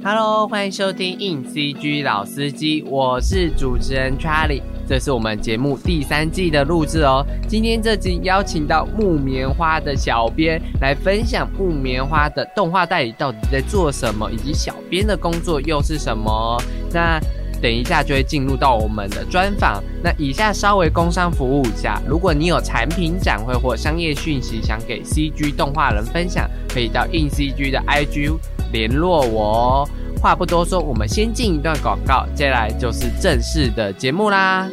[0.00, 7.26] Hello，欢迎收听硬 CG 老司机，我是主持人 Charlie，这是我们节目第三季的录制哦。
[7.48, 16.56] 今天这集邀请到木棉花的小编来分享木棉花的动画代理到底在做什么，以及小编的工作又是什么。
[16.92, 17.20] 那
[17.60, 19.82] 等一下就会进入到我们的专访。
[20.00, 28.38] 那以下稍微工商服务一下，如果你有产品展会或商业讯息想给 CG 动画人分享，可以到硬 CG 的 IG
[28.72, 29.88] 联络我哦。
[30.20, 34.68] 话不多说，我们先进一段广告，接下来就是正式的节目啦。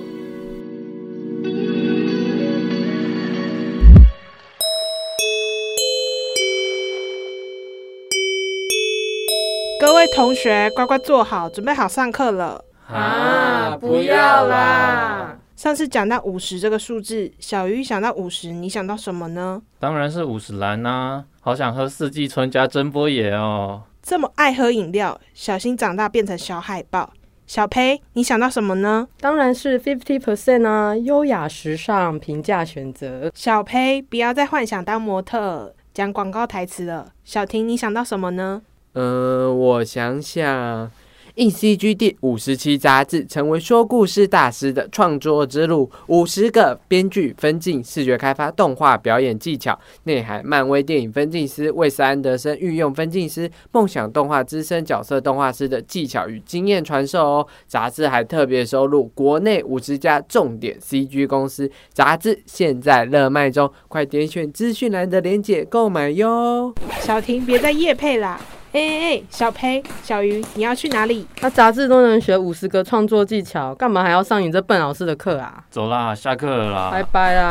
[9.79, 12.63] 各位同学，乖乖坐好，准备好上课了。
[12.87, 15.37] 啊，不要啦！
[15.55, 19.61] 上次讲到五十这个数字，小鱼想到五十，你想到什么呢？
[19.79, 21.25] 当然是五十岚呐！
[21.45, 23.83] 好想喝四季春加真波野哦。
[24.01, 27.13] 这么爱喝饮料，小心长大变成小海豹。
[27.45, 29.07] 小裴，你想到什么呢？
[29.19, 33.31] 当然是 fifty percent 啊，优雅时尚，平价选择。
[33.35, 37.11] 小裴，不要再幻想当模特讲广告台词了。
[37.23, 38.63] 小婷，你想到什么呢？
[38.93, 40.89] 呃，我想想。
[41.35, 57.47] E C G》第五十期杂志，成为说故事大师的创作之路，五十个编剧分镜、视觉开发、动画表演技巧内涵，漫威电影分镜师魏斯安德森御用分镜师，梦想动画资深角色动画师的技巧与经验传授哦。
[57.67, 66.73] 杂志还特别收录国内五十家重点 CG 公司，杂志现在热卖中，快点选资讯栏的链接购买哟。
[67.01, 68.39] 小婷，别再夜配啦！
[68.75, 71.25] 哎哎哎，小裴、小鱼，你要去哪里？
[71.39, 75.63] 那杂志都能学五十个创作技巧，干嘛还要上你这笨老师的课啊？
[75.69, 77.47] 走啦，下课了啦，拜拜啦！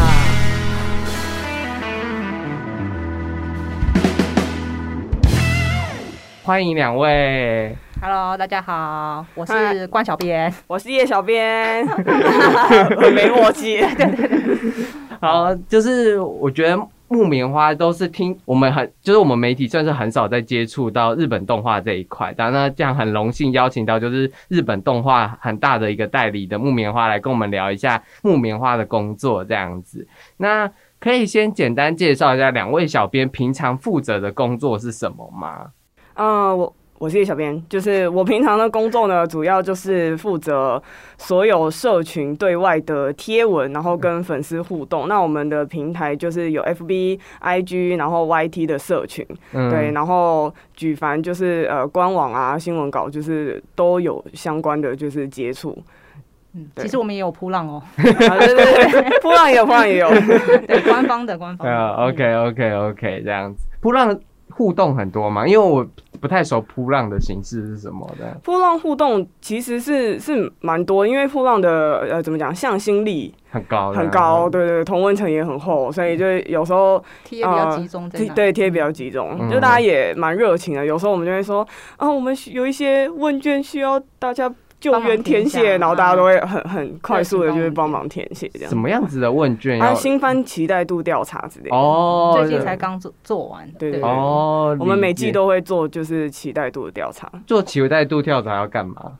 [6.42, 7.75] 欢迎两位。
[8.02, 11.86] Hello，大家好，我是关小编，我是叶小编，
[13.14, 13.80] 没默契。
[13.80, 14.70] 对对对，
[15.23, 16.79] 好，就是我觉得。
[17.08, 30.06] 木棉花都是听我们很，就是我们媒体算是很少在接触到日本动画这一块，当然那这样很荣幸邀请到就是日本动画很大的一个代理的木棉花来跟我们聊一下木棉花的工作这样子。
[30.38, 35.72] 那可以先简单介绍一下两位小编平常负责的工作是什么吗？
[36.14, 36.74] 嗯，我。
[37.04, 40.82] 我是叶小编，就是我平常的工作呢，主要就是负责
[41.18, 45.06] 所有社群对外的贴文，然后跟粉丝互动。
[45.06, 49.22] 那我们的平台就是有 FB、IG，然后 YT 的社群，
[49.52, 55.76] 嗯对，然后举凡就是呃官网啊、新闻稿，就是都有相关的就是接触。
[56.54, 60.08] 嗯，其实我们也有扑浪哦， 对对对，扑浪也有，扑浪也有，
[60.66, 61.68] 对，官方的官方。
[61.68, 65.86] 啊，OK OK OK，这样子，扑浪互动很多嘛，因为我。
[66.24, 68.35] 不太熟扑浪的形式是什么的？
[68.42, 80.86] 扑浪互动其实是是蛮多，因为扑浪的呃怎么讲向心力很高很高，对对，同温层也很厚，所以就有时候贴比较集中，对贴比较集中，就大家也蛮热情的。
[80.86, 81.61] 有时候我们就会说
[81.98, 84.51] 啊，我们有一些问卷需要大家。
[84.84, 88.68] 救援填写，然后大家都会很很快速的，就是帮忙填写这样。
[88.68, 89.80] 什么样子的问卷？
[89.80, 91.74] 啊，新番期待度调查之类的。
[91.74, 93.67] 哦，最近才刚做做完。
[93.78, 97.33] 对对哦，我们每季都会做，就是期待度的调查。
[97.46, 99.12] 做期待度调查要干嘛？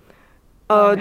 [0.67, 0.95] 呃，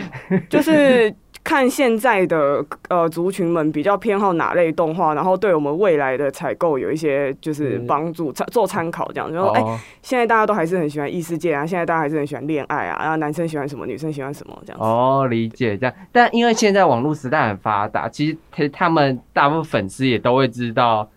[0.50, 1.14] 就是。
[1.44, 9.32] 看现在的呃族群们比较偏好哪类动画，然后对我们未来的采购有一些就是帮助，参做参考这样。
[9.32, 9.62] 然后哎，
[10.02, 14.82] 现在大家都还是很喜欢异世界啊，现在大家还是很喜欢恋爱啊，然后男生喜欢什么，女生喜欢什么这样。
[14.82, 15.94] 哦，理解这样。
[16.12, 21.10] 但因为现在网络时代很发达，其实他他们大部分粉丝也都会知道。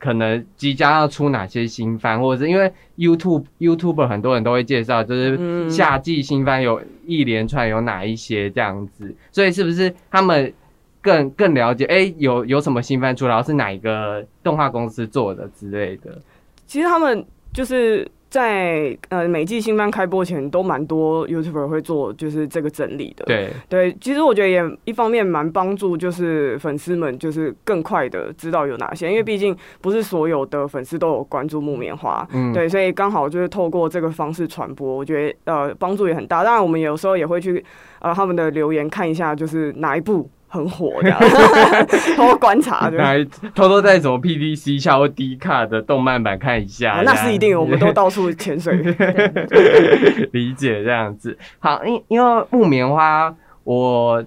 [0.00, 10.52] 可能即将要出哪些新番，或者是因为 YouTube YouTuber 很多人都会介绍，就是夏季新番有一连串有哪一些这样子，所以是不是他们
[11.00, 11.84] 更更了解？
[11.84, 16.18] 哎，有有什么新番出，然后是哪一个动画公司做的之类的？
[16.66, 18.10] 其实他们就是。
[18.30, 23.24] 在呃每季新番开播前，都蛮多 YouTuber 会做就是这个整理的。
[23.26, 32.26] 对对，其实我觉得也一方面蛮帮助，就是粉丝们就是更快的知道有哪些，因为毕竟不是所有的粉丝都有关注木棉花。
[32.32, 32.52] 嗯。
[32.52, 36.44] 对，所以刚好就是透过这个方式传播，我觉得呃帮助也很大。
[36.44, 37.64] 当然，我们有时候也会去
[37.98, 40.30] 呃他们的留言看一下，就是哪一部。
[40.52, 41.10] 很火的，
[42.16, 43.24] 偷偷观察，来
[43.54, 48.74] 偷偷在什么 PDC 下或 D 卡的动漫版看一下，那是一定，我们都到处潜水，
[50.32, 51.38] 理解这样子。
[51.60, 53.32] 好，因因为木棉花，
[53.62, 54.24] 我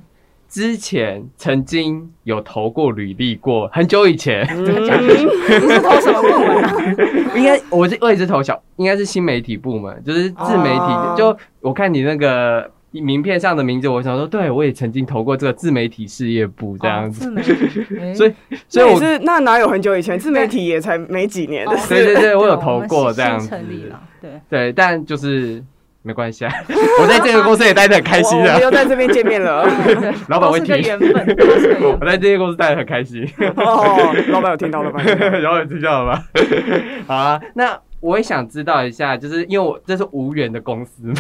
[0.48, 4.64] 之前曾经有投过履历过，很久以前，嗯。
[4.66, 6.74] 你是投什么部门啊？
[7.36, 10.80] 应该我是我也是投小，应该是新媒体部门，就是自媒体。
[10.80, 12.70] 哦就我看你那个
[13.02, 17.32] 名片上的名字，我想说，对我也曾经投过这个自媒体事业部这样子，
[18.14, 18.34] 所以
[18.68, 20.18] 所以我是那哪有很久以前？
[20.20, 21.90] 自媒体也才没几年的哦事。
[21.90, 24.32] 对对对，我有投过们这样子，成立了，对。
[24.50, 25.64] 对，但就是
[26.04, 26.54] 没关系啊，
[27.02, 29.66] 我在这个公司也待得很开心的，我我又在这边见面了。
[30.30, 30.76] 老板会听
[31.82, 32.06] 我。
[32.06, 33.28] 在这个公司待得很开心。
[33.56, 35.40] 哦，老板有听到，老板有听到。
[35.40, 36.24] 然后你知道了吗？
[37.08, 41.16] 好啊，那我也想知道一下，就是因为我这是无缘的公司嘛，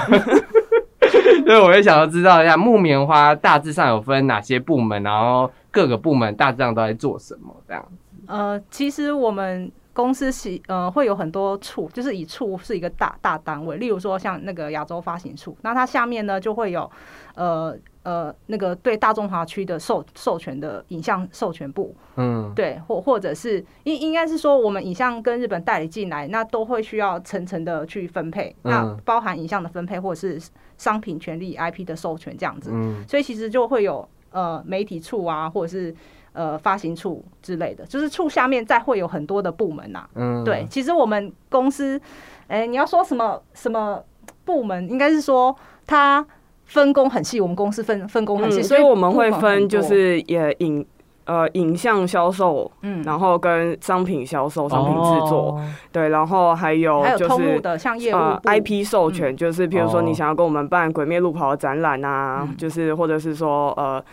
[1.46, 7.84] 所以我也想要知道一下木棉花大致上有分哪些部门，然后各个部门大致上都在做什么，这样。
[7.90, 7.98] 子。
[8.28, 16.90] 呃，其实我们公司是呃会有很多处，就是以处是一个大大单位，例如说像那个亚洲发行处，那它下面呢就会有
[17.36, 28.98] 呃呃那个对大中华区的授授权的影像授权部，嗯，对，或或者是应应该是说我们影像跟日本代理进来，那都会需要层层的去分配，那嗯。
[29.04, 30.50] 包含影像的分配或者是
[30.84, 33.06] 商品权利 IP 的授权这样子，嗯。
[33.08, 35.96] 所以其实就会有呃媒体处啊，或者是
[36.34, 42.00] 呃发行处之类的，就是处下面再会有很多的部门呐、嗯，对，，其实我们公司，
[42.48, 44.04] 哎、你要说什么什么
[44.44, 45.56] 部门，应该是说
[45.88, 46.26] 它
[46.66, 50.86] 分工很细，我们公司分分工很细，嗯，所以所以我们会分，就是也影
[51.26, 57.60] 呃影像销售，嗯，然后跟商品销售、商品制作，哦对，然后还有还有就是。
[57.62, 64.04] 的，像业务呃，IP 授权就是，比如说哦你想要跟我们办《鬼灭路跑》的展览啊，嗯就是或者是说呃，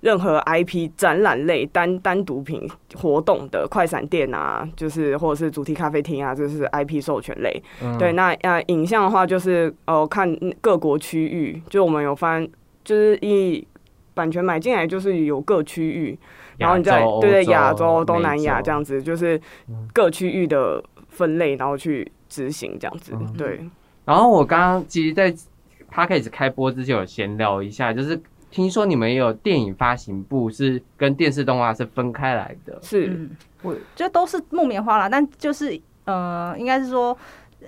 [0.00, 7.62] 任何 IP 展览类单单独品活动的快闪店啊，就是或者是主题咖啡厅啊，就是 IP 授权类。
[7.82, 12.46] 嗯对，那呃，影像的话就是呃，看各国区域，就我们有翻，
[12.84, 13.66] 就是以
[14.14, 16.18] 版权买进来就是有各区域，
[16.58, 19.88] 然后你在对对亚洲、东南亚这样子，就是嗯。
[19.92, 23.12] 各区域的分类，然后去执行这样子。
[23.14, 23.32] 嗯。
[23.36, 23.60] 对，
[24.04, 28.20] 然后我刚刚其实，在 p a c k a g e 开播之前有闲聊一下，就是
[28.50, 33.30] 听说你们也有电影发行部是跟电视动画是分开来的，是，嗯，
[33.62, 37.16] 我就都是木棉花啦，但就是呃，应该是说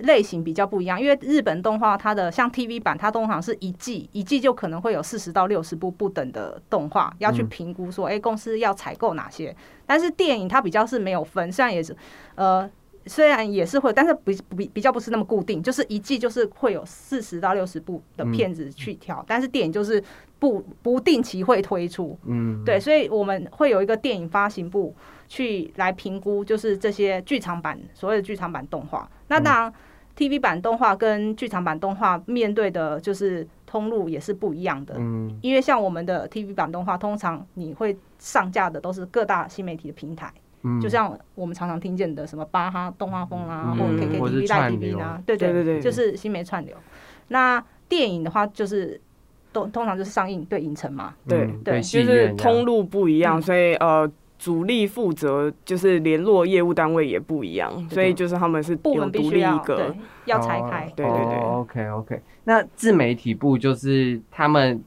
[0.01, 9.55] 类型比较不一样，因为日本动画它的像 TV 版，它通常是一季，一季就可能会有四十到六十部不等的动画，要去嗯评估说，哎、公司要采购哪些。
[9.85, 11.95] 但是电影它比较是没有分，虽然也是
[12.35, 12.69] 呃。
[13.09, 20.03] 虽然也是会，但是比比比较不是那么固定，就是一季就是会有四十到六十部的嗯片子去挑，但是电影就是
[20.39, 24.93] 不不定期会推出，嗯，对，所以我们会有一个电影发行部
[25.29, 29.09] 去来评估，就是这些剧场版所谓的剧场版动画。
[29.29, 29.73] 那当然
[30.17, 34.95] ，TV 版动画跟剧场版动画面对的就是通路也是不一样的。
[34.97, 35.37] 嗯。
[35.41, 40.33] 因为像我们的 TV 版动画，通常你会上架的都是各大新媒体的平台，
[40.63, 40.81] 嗯。
[40.81, 43.77] 就像我们常常听见的什么巴哈动画风啦，嗯。
[43.77, 44.97] 或 KKTV、串 Live 流。
[44.97, 45.79] TV 啦，对对对对。
[45.79, 46.75] 就是新媒串流。
[47.27, 48.99] 那电影的话，就是
[49.53, 54.11] 都通常就是上映对影城嘛，对嗯对就是通路不一样，嗯所以呃。
[54.37, 59.95] 主力负责就是联络业务单位也不一样，所以就是他们是部有独门必须要立一个对，
[60.25, 60.91] 要拆开。
[60.95, 61.35] 对对对。
[61.39, 64.81] OK OK，那自媒体部就是他们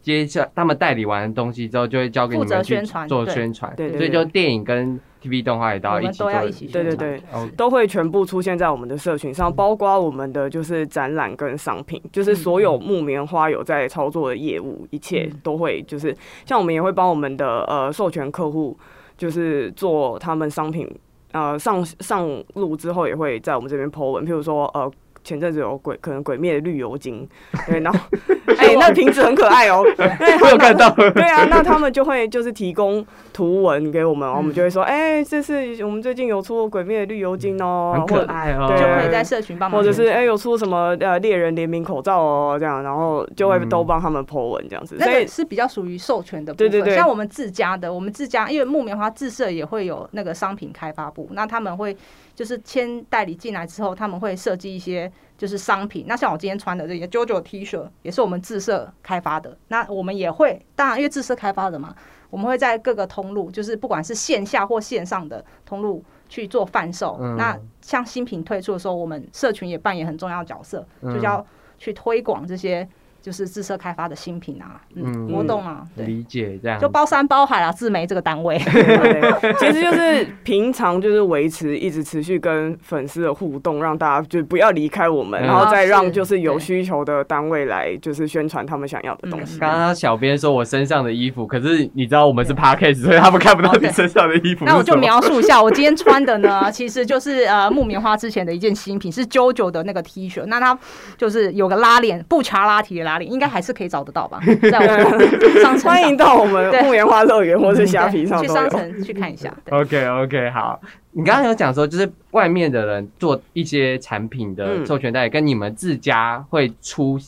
[0.00, 3.08] 接下他们代理完东西之后，就会交给你负责们去宣传对。
[3.08, 7.48] 做宣传，对对所以就电影跟 TV 动画也都要我们一起做，都要一起对对对，哦。
[7.56, 15.40] 都会全部出现在我们的社群上，包括我们的就是展览跟商品，就是所有木棉花有在操作的业务，一切嗯。
[15.42, 18.76] 都会就是像我们也会帮我们的呃授权客户，
[19.16, 20.86] 就是做他们商品
[21.32, 24.90] 呃上上路之后，也会在我们这边 po 文，譬如说呃。
[25.24, 27.26] 前阵子有鬼，可能鬼灭的绿油精，
[27.66, 27.98] 对，然后，
[28.58, 30.06] 哎、那瓶子很可爱哦、 对，
[30.42, 46.70] 我有看到，对啊，那他们就会就是提供图文给我们，然后我们嗯就会说，哎、这是我们最近有出《鬼灭的绿油精》哦，很可爱哦，对就可以在社群帮忙或者是哎、有出什么呃猎人联名口罩哦，这样，然后就会嗯都帮他们 po 文这样子，那所以个是比较属于授权的部分。
[46.70, 46.94] 对对对。
[46.94, 51.96] 像我们自家的，我们自家因为木棉花自社也会有那个商品开发部，那他们会
[52.34, 56.04] 就是签代理进来之后，他们会设计一些就是商品。
[56.08, 59.56] 那像我今天穿的这些 JoJo T 恤，也是我们自设开发的。
[59.68, 61.94] 那我们也会，当然因为自设开发的嘛，
[62.30, 67.18] 我们会在各个通路，就是不管是线下或线上的通路去做贩售。
[67.20, 71.46] 嗯那像新品推出的时候，我们社群也扮演很重要的角色，嗯就是要
[71.78, 72.88] 去推广这些
[73.24, 78.58] 就是自社开发的新品啊，嗯，嗯活动啊，对，理解这样就包山包海啦，自媒这个单位。
[78.58, 89.58] 对， 其实就是平常就是维持一直持续跟粉丝的互动，让大家就不要离开我们，嗯然后再让就是有需求的单位来就是宣传他们想要的东西。
[89.58, 94.66] 刚刚小编说我身上的衣服，可是你知道我们是 podcast，所以他们看不到你身上的衣服。
[94.66, 100.44] 那我就描述一下，我今天穿的呢， 其实就是呃木棉花之前的一件新品，是 JoJo 的那个 T 恤。
[100.44, 100.78] 那它
[101.16, 104.40] 就是有个拉链，布查拉提的拉链，应该还是可以找得到吧？
[104.70, 108.48] 在我们商城欢迎到我们对木棉花乐园或是虾皮上去。
[108.48, 109.54] 商城去看一下。
[109.70, 110.80] OK OK 好，
[111.12, 117.18] 你刚刚有讲说，就是外面的人做一些产品的嗯授权代理，跟你们自家会出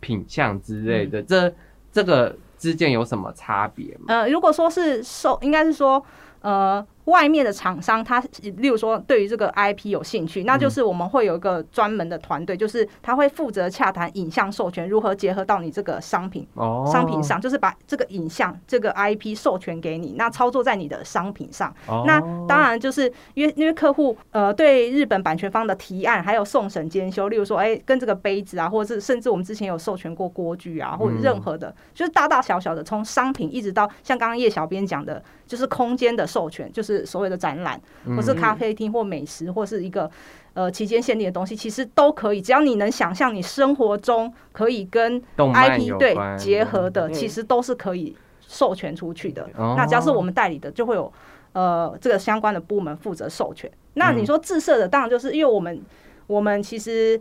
[0.00, 1.52] 品相之类的，这
[1.92, 4.06] 这个之间有什么差别吗？
[4.08, 6.04] 呃，如果说是受，应该是说，
[6.42, 8.22] 呃，外面的厂商，他
[8.56, 16.46] 例如说对于这个 IP 有兴趣，那就是我们会有一个专门的团队，就是他会负责洽谈影像授权如何结合到你这个商品。
[16.54, 21.74] 哦商品上就是把这个影像、这个 IP 授权给你，那操作在你的商品上。
[21.86, 40.10] 哦那当然就是因为因为客户呃对日本版权方的提案还有送审兼修，例如说哎、跟这个杯子啊，或者是甚至我们之前有授权过锅具啊，或者嗯任何的，就是大大小小的，从商品一直到像刚刚叶小编讲的，就是空间的授权，就是所谓的展览，嗯或是咖啡厅或美食或是一个。
[40.52, 49.48] 呃，期间限定的东西其实都可以，只要你能想象你生活中可以跟 IP 对结合的，嗯其实都是可以授权出去的。
[49.56, 51.10] 哦那只要是我们代理的，就会有
[51.52, 53.70] 呃这个相关的部门负责授权。
[53.94, 55.80] 那嗯你说自设的，当然就是因为我们
[56.26, 57.18] 我们其实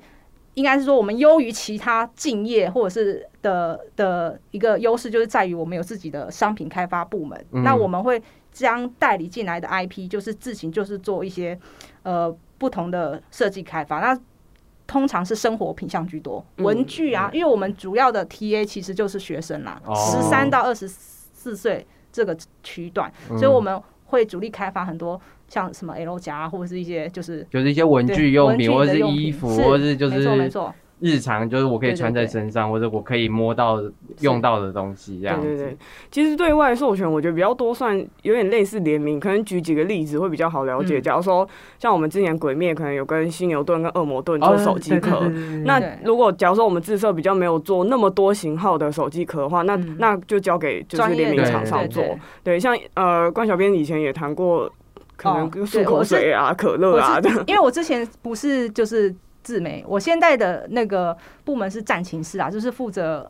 [0.55, 7.39] 应该是说我们优于其他竞业或者是的的一个优势，就是在于我们有自己的商品开发部门。
[7.51, 8.19] 嗯那我们会
[8.51, 11.57] 将代理进来的 IP，就是自行就是做一些
[12.03, 13.99] 呃不同的设计开发。
[13.99, 14.19] 那
[14.87, 33.81] 通常是生活品相居多，嗯文具啊，因为我们主要的 TA 其实就是学生啦，哦十三到二十四岁这个区段，嗯所以我们会主力开发很多像什么 L 夹啊，或者是一些就是就是一些文具用品，或者是衣服，或者是就没错没是错，日常，就是我可以穿在身上，或者我可以摸到
[34.19, 35.47] 用到的东西这样子。
[35.47, 35.77] 对对对，
[36.11, 40.99] 其实对外授权我觉得比较多，算有点类似联名，可能举几个例子会比较好了解。
[40.99, 41.47] 嗯假如说
[41.79, 45.21] 像我们之前鬼灭可能有跟犀牛盾跟恶魔盾做手机壳，
[45.65, 52.03] 那如果假如说我们自设比较没有做那么多型号的手机壳的话，那、嗯那就交给就是联名厂商做。
[52.43, 54.69] 对像呃关小编以前也谈过，
[55.15, 57.29] 可能哦漱口水啊、可乐啊的。
[57.47, 59.13] 因为我之前不是就是
[59.49, 63.29] 自媒，我现在的那个部门是战情室啊，就是负责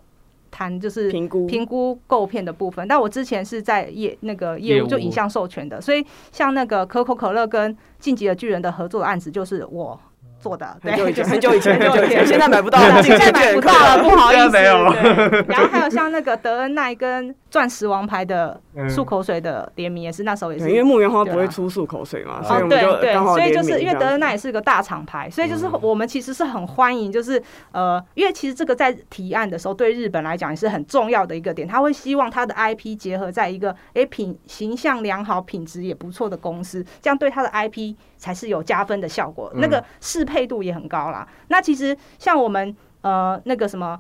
[0.51, 2.85] 谈就是评估评估购片的部分。
[2.89, 9.97] 但我之前是在业那个业业务务就影像授权的，所以像那个可口可乐跟晋级的巨人的合作的案子就是我
[10.41, 14.49] 做的，对，很久以前，就是很久以前， 现在买不到了，现在买不到了，不好意思。
[14.49, 18.89] 没有对，然后还有像那个德恩奈跟钻石王牌的嗯。
[18.89, 25.79] 漱口水的联名，也是那时候也是，因为木棉花不会出漱口水嘛，所以哦，我们对对，就刚好所以就是因为德恩奈也是个大厂牌，所以就是嗯。
[25.81, 27.41] 我们其实是很欢迎，就是
[27.71, 41.27] 呃，因为其实这个在提案的时候，对日本来讲也是很重要的一个点，他会希望他的 IP 结合在一个诶品形象良好、品质也不错的公司，这样对他的 IP 才是有加分的效果，嗯那个适配度也很高啦。
[41.47, 43.99] 那其实像我们呃那个什么。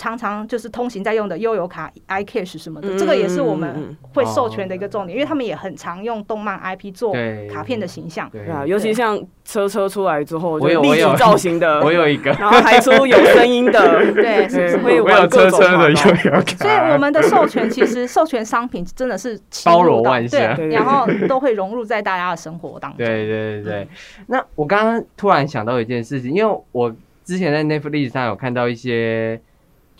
[0.00, 7.12] 常常就是通行在用的悠游卡、iCash 什么的，嗯这个也是我们嗯会授权的一个重点，因为他们也很常用动漫 IP 做
[7.52, 8.26] 卡片的形象。
[8.30, 13.80] 对对啊，尤其像车车出来之后，就我有我有立体造型的， 我有一个，然后还出有声音的，
[14.14, 14.76] 对，是不是？
[14.78, 22.96] 会我有玩各种车车的悠游卡，所以我们的授权其实授权商品真的是包罗万象对，然后都会融入在大家的生活当中。
[22.96, 23.88] 对对对对。
[24.28, 26.90] 那我刚刚突然想到一件事情，因为我
[27.22, 29.38] 之前在 Netflix 上有看到一些。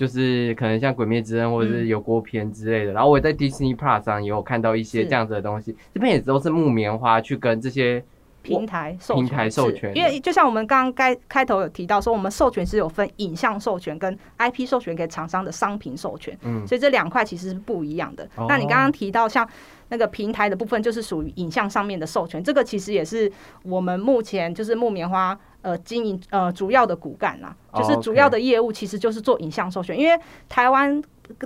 [0.00, 8.02] 就是可能像《鬼灭之刃》或者是油锅片之类的，然后我在 Disney Plus 上也有看到一些这样子的东西，这边也都是木棉花去跟这些
[8.40, 16.66] 平台授平权是台授权因为就像我们刚刚开开头有提到说，我们授权是有分影像授权跟 IP 授权给厂商的商品授权，嗯。
[16.66, 18.24] 所以这两块其实是不一样的。
[18.36, 19.46] 哦那你刚刚提到像
[19.90, 23.30] 那个平台的部分，就是属于影像上面的授权，这个其实也是
[23.62, 30.18] 我们目前就是木棉花呃经营呃主要的骨干啦，哦就是主要的业务其实就是做影像授权，因为
[30.48, 31.02] 台湾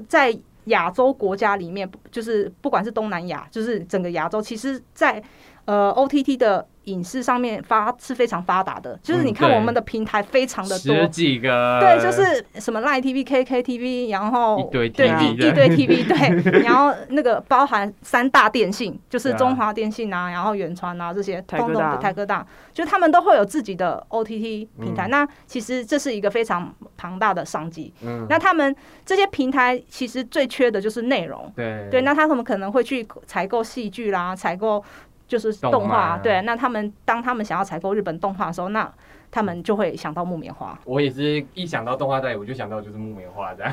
[0.08, 0.34] 在
[0.66, 5.22] 亚洲国家里面，就是不管是东南亚，就是整个亚洲，其实在
[5.64, 21.92] 呃 OTT 的影视上面发是非常发达的，就是你看我们的平台非常的多，十几个，对，就是什么 Line TV、KK TV，然后一堆对一一堆 TV， 对，然后那个包含三大电信，就是中华电信啊，然后远传啊这些，通通台科大。
[21.92, 25.08] 的台科大，就他们都会有自己的 OTT 平台。
[25.08, 27.92] 嗯那其实这是一个非常庞大的商机。
[28.02, 28.74] 嗯，那他们
[29.06, 31.88] 这些平台其实最缺的就是内容，对。
[31.90, 34.82] 对，那他们可能会去采购戏剧啦，采购
[35.26, 38.90] 就是动动画，漫对，那他们当他们想要采购日本动画的时候，那
[39.30, 40.78] 他们就会想到木棉花。
[40.84, 43.72] 我也是一想到动画代理，我就想到就是木棉花这样，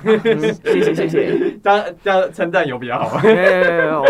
[0.64, 1.58] 谢谢谢谢。
[1.62, 3.22] 这样这样称赞有比较好 吗？
[3.24, 4.04] 没有没有没有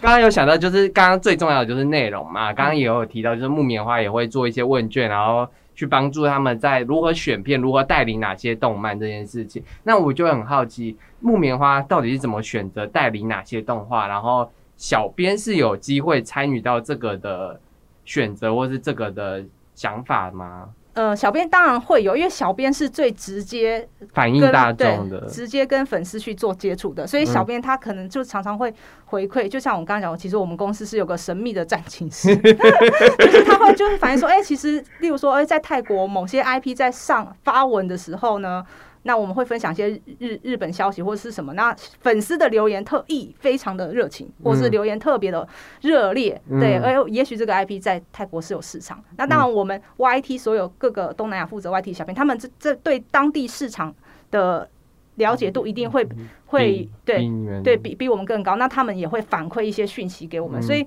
[0.00, 2.52] 刚刚有想到，就是刚刚最重要的就是内容嘛。
[2.52, 5.46] 刚刚也有提到，就是木棉花也会做一些问卷，然后
[5.76, 9.62] 去帮助他们在如何选片、如何带领哪些动漫这件事情。
[9.84, 14.08] 那我就很好奇，木棉花到底是怎么选择带领哪些动画？
[14.08, 14.50] 然后
[14.82, 17.60] 小编是有机会参与到这个的
[18.04, 19.40] 选择，或是这个的
[19.76, 20.70] 想法吗？
[20.94, 28.74] 呃，小编当然会有，因为小编是最直接反映大众的，直接跟粉丝去做接触的，所以小编他可能就常常会
[29.04, 38.66] 回馈，就像我刚刚讲，其实我们公司是有个神秘的战情师， 就是他会就是反映说，哎、其实例如说，哎、在泰国某些 IP 在上发文的时候呢。
[39.04, 44.70] 那我们会分享一些日日本消息或者是什么，那粉丝的留言特意非常的热情，或是嗯。
[44.72, 45.46] 留言特别的
[45.82, 49.02] 热烈，对，嗯而也许这个 IP 在泰国是有市场。
[49.16, 53.94] 那当然，我们 YT 所有各个东南亚负责 YT 小编，他们这这对当地市场
[54.30, 54.68] 的
[55.16, 56.06] 了解度一定会
[56.46, 57.30] 会比对
[57.62, 60.62] 对比比我们更高，那他们也会反馈一些讯息给我们，嗯。
[60.62, 60.86] 所以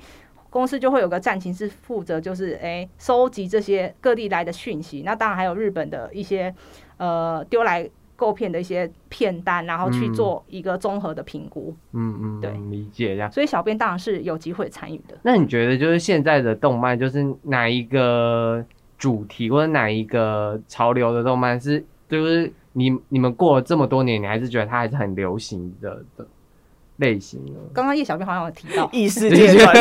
[0.50, 6.53] 公司就会有个战情是负责就是哎收集这些各地来的讯息，那当然还有日本的一些
[6.98, 10.13] 呃丢来购片的一些片单，然后去嗯。
[10.13, 12.51] 做一个综合的评估，嗯嗯，对。
[12.51, 13.31] 嗯理解这样。
[13.31, 15.17] 所以小编当然是有机会参与的。
[15.24, 18.63] 那你觉得就是现在的动漫，就是哪一个
[18.98, 26.25] 主题或者哪一个潮流的动漫是，就是你你们过了这么多年，你还是觉得它还是很流行的的
[26.98, 27.60] 类型呢？
[27.74, 29.75] 刚刚叶小编好像有提到， 异世界转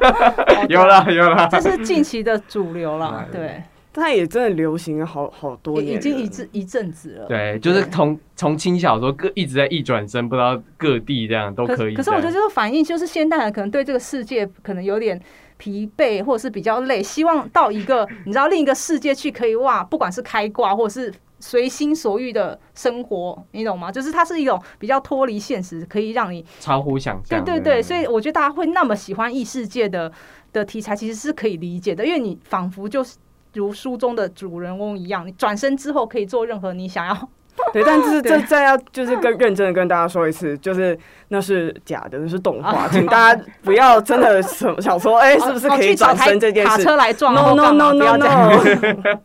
[0.70, 7.26] 有了有了，这是近期的主流了， 对，它也真的流行了好好多年，已已经一阵一阵子了。
[7.26, 11.94] 对，就是从从轻小说各一直在一转身，不知道各地这样都可可以。
[11.94, 15.20] 可是我觉得这个反应就是现代人可能对这个世界可能有点
[15.56, 23.90] 疲惫，或者是比较累，希望到一个你知道另一个世界去，可以哇，不管是开挂或者是随心所欲的生活，你懂吗？
[23.90, 27.44] 就是它是一种比较脱离现实，可以让你超乎想象。
[27.44, 30.12] 对对对，所以我觉得大家会那么喜欢异世界的
[30.52, 33.16] 的题材，其实是可以理解的，因为你仿佛就是。
[33.54, 37.28] 如书中的主人翁一样，你转身之后可以做任何你想要
[37.72, 48.26] 对，但是这再要就是更认真的跟大家说一次，就是那是假的，那是动啊画，请大家不要真的想想说，哎，是不是哦可以转去找台身这件事卡车来撞？No no no no no，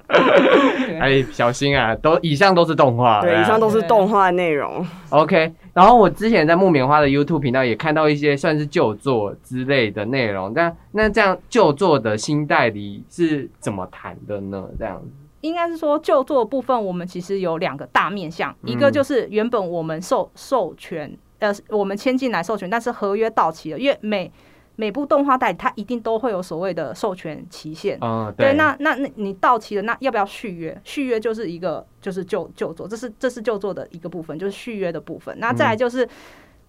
[1.01, 3.21] 哎，小心啊，都以上都是动画。
[3.21, 4.85] 对，以上都是动画内容。
[5.09, 14.65] OK，然后我之前在木棉花的 YouTube 频道也看到一些算是旧作之类的内容，但那这样旧作的新代理是怎么谈的呢？
[14.77, 24.31] 这样子，应该是说旧作的部分，我们其实有两个大面向，嗯一个就是原本我们授授权，呃，我们签进来授权，但是合约到期了，因为每
[24.75, 27.97] 每部动画代理它一定都会有所谓的授权期限。
[28.01, 30.81] 哦，对，那那那你到期了，那要不要续约？
[30.83, 35.37] 续约就是一个就是旧旧作，这是这是旧作的一个部分，就是续约的部分。
[35.39, 36.07] 那再来就是。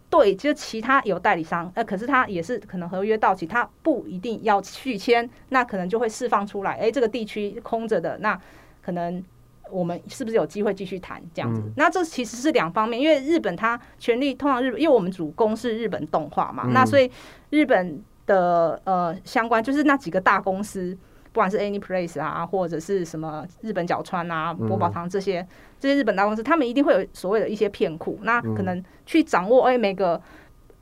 [0.08, 8.40] 对，就是其他有代理商，呃，可是他也是可能合约到期，他不一定要续签，那可能就会释放出来，哎，这个地区空着的，那
[8.86, 9.20] 可能
[9.68, 11.60] 我们是不是有机会继续谈这样子？
[11.60, 17.10] 嗯那这其实是两方面，因为日本它权力通常日本，因为我们主攻是日本动画嘛，嗯那所以
[17.50, 20.96] 日本的呃相关就是那几个大公司。
[21.32, 25.46] 不管是 AnyPlace 啊，或者是什么日本角川啊、嗯博宝堂这些、
[25.78, 30.18] 这些日本大公司，他们一定会有所谓的一些片库，那嗯可能去掌握哎、每个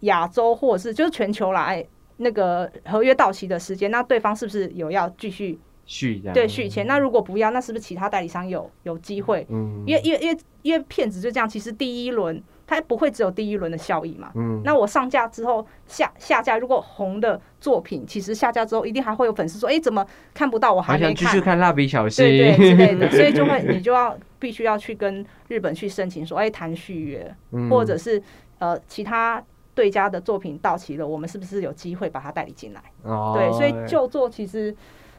[0.03, 1.85] 亚洲或者是就是全球啦，哎
[2.19, 6.87] 那个合约到期的时间，那对方是不是有要继续续这样，对续签？
[6.87, 9.47] 那如果不要，那是不是其他代理商有有机会？
[9.51, 14.31] 嗯，因为因为因为因为骗子就这样，其实第一轮它不会只有第一轮的效益嘛。
[14.35, 20.73] 嗯，那我上架之后下下架，如果红的作品，其实下架之后一定还会有粉丝说，哎、怎么看不到？
[20.73, 28.23] 我还想继续看蜡笔小新，对对 之类的，所以就会你就要必须要去跟日本去申请说，哎、谈续约，嗯或者是
[28.59, 29.43] 呃其他
[29.75, 32.81] 对家的作品到期了，我们是不是有机会把它代理进来？
[33.03, 34.75] 哦，对，所以旧作其实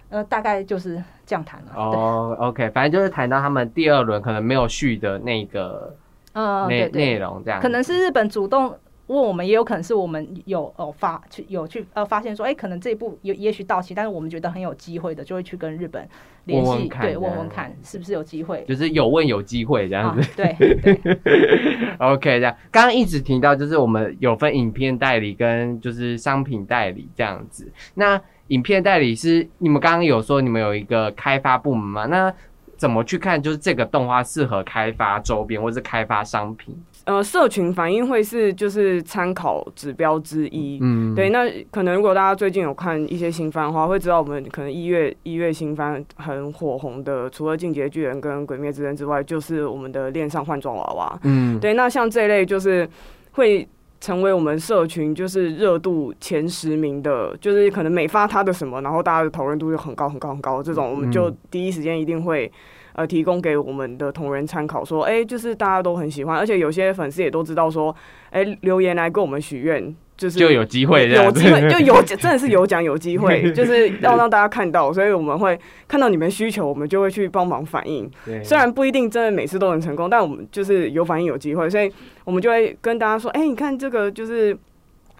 [0.09, 1.71] 呃大概就是这样谈了。
[1.73, 5.95] 对，哦，OK，反正就是谈到他们第二轮可能没有续的那个
[6.33, 8.75] 呃，内内容，这样可能是日本主动
[9.07, 16.07] 问我们，也有可能是我们有呃发去有去呃发现说，哎、可能这一部也也许到期，但是我们觉得很有机会的，就会去跟日本
[16.45, 18.65] 联系，对，问问看是不是有机会。
[18.67, 21.17] 就是有问有机会这样子。，啊对对，
[21.99, 27.71] OK，这样刚刚一直提到就是我们有分影片代理跟就是商品代理这样子。
[27.93, 32.05] 那影片代理是你们刚刚有说你们有一个开发部门嘛？
[32.05, 32.33] 那
[32.77, 36.75] 怎么去看，就是这个动画适合开发周边或是开发商品？
[37.05, 40.79] 呃，社群反应会是就是参考指标之一。
[40.81, 51.19] 嗯，对，那可能如果大家最近有看一些新番的话，会知道我们可能一月一月新番很火红的，除了《进阶巨人》跟《鬼灭之刃》之外，就是我们的恋上换装娃娃。
[51.23, 52.89] 嗯，对，那像这一类就是
[53.33, 53.65] 会
[54.05, 62.51] 成为我们社群就是热度前十名的，就是可能每发他的什么，然后大家的讨论度就很高很高很高，这种我们就第一时间一定会。
[62.97, 67.93] 呃，提供给我们的同仁参考，说，哎、就是大家都很喜欢，而且有些粉丝也都知道说，
[68.29, 78.09] 哎、留言来跟我们许愿，就是就有机会有机会就有真的是有奖有机会， 就是要让大家看到，所以我们会看到你们需求，我们就会去帮忙反映。
[78.43, 81.91] 虽然不一定真的每次都能成功，但我们就是有反应有机会，所以
[82.23, 84.57] 我们就会跟大家说，哎、你看这个就是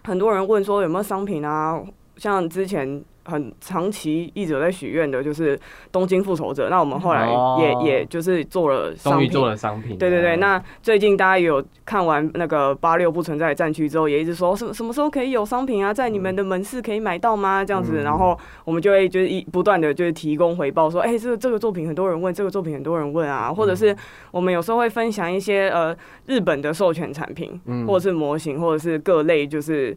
[0.04, 1.82] 很多人问说有没有商品啊，
[2.16, 3.04] 像之前。
[3.26, 5.58] 很长期一直有在许愿的，就是
[5.90, 6.68] 东京复仇者。
[6.70, 9.98] 那我们后来也、哦也就是做了商品，终于做了商品。
[9.98, 17.64] 对对对，嗯那最近大家也有看完那个八六不存在的战区之后，也一直说什么什么时候可以有商品啊，在你们的门市可以买到吗？
[17.64, 23.94] 这样子，嗯然后我们就会就是一不断的就是提供回报，说，哎、这个这个作品很多人问，这个作品很多人问啊，或者是
[24.30, 29.96] 我们有时候会分享一些呃日本的授权产品，嗯或者是模型，或者是各类就是。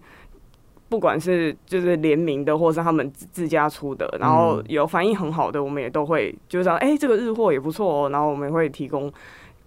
[0.90, 9.12] 不管是就是联名的，或是他们自自家出的，然后嗯有反应很好的，我们也都会就是说，哎、这个日货也不错哦，然后我们会提供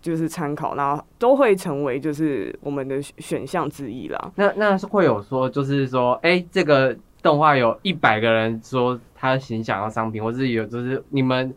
[0.01, 4.33] 就是参考，然后都会成为就是我们的选选项之一啦。
[4.35, 11.55] 那那是会有说，就是说，哎、这个动画有一百个人说他很想要商品，或是有就是你们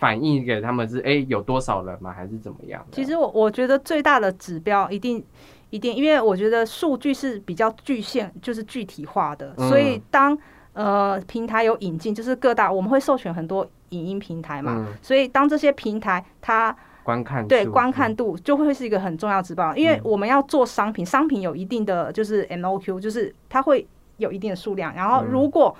[0.00, 2.12] 反映给他们是，哎、有多少人吗？
[2.12, 2.84] 还是怎么样？
[2.90, 5.24] 其实我我觉得最大的指标一定
[5.70, 10.36] 一定，因为我觉得数据是比较具现，就是具体化的，嗯所以当
[10.72, 23.86] 呃平台有引进，就是各大我们会授权很多影音平台嘛，嗯，所以当这些平台它观看对观看度就会是一个很重要指标，因为嗯我们要做商品，商品有一定的就是 MOQ，就是它会
[24.18, 25.76] 有一定的数量，然后嗯如果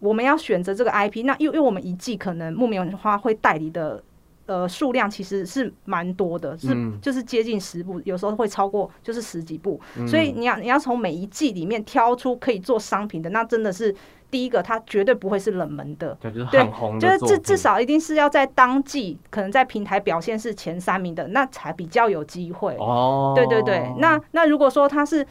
[0.00, 4.02] 我们要选择这个 IP，那因为因为我们一季可能木棉花会代理的。
[4.50, 6.98] 呃，数量其实是蛮多的，是嗯。
[7.00, 10.08] 就是接近十部，有时候会超过就是十几部，嗯。
[10.08, 13.94] 所以你要你要从每一季里面挑出可以做商品的，那真的是
[14.28, 22.74] 第一个，它绝对不会是冷门的，对，就是红就是的作品，至至少一定是要在当季可能在平台表现是前三名的，那才比较有机会。
[22.78, 25.24] 哦，对对对，那那如果说它是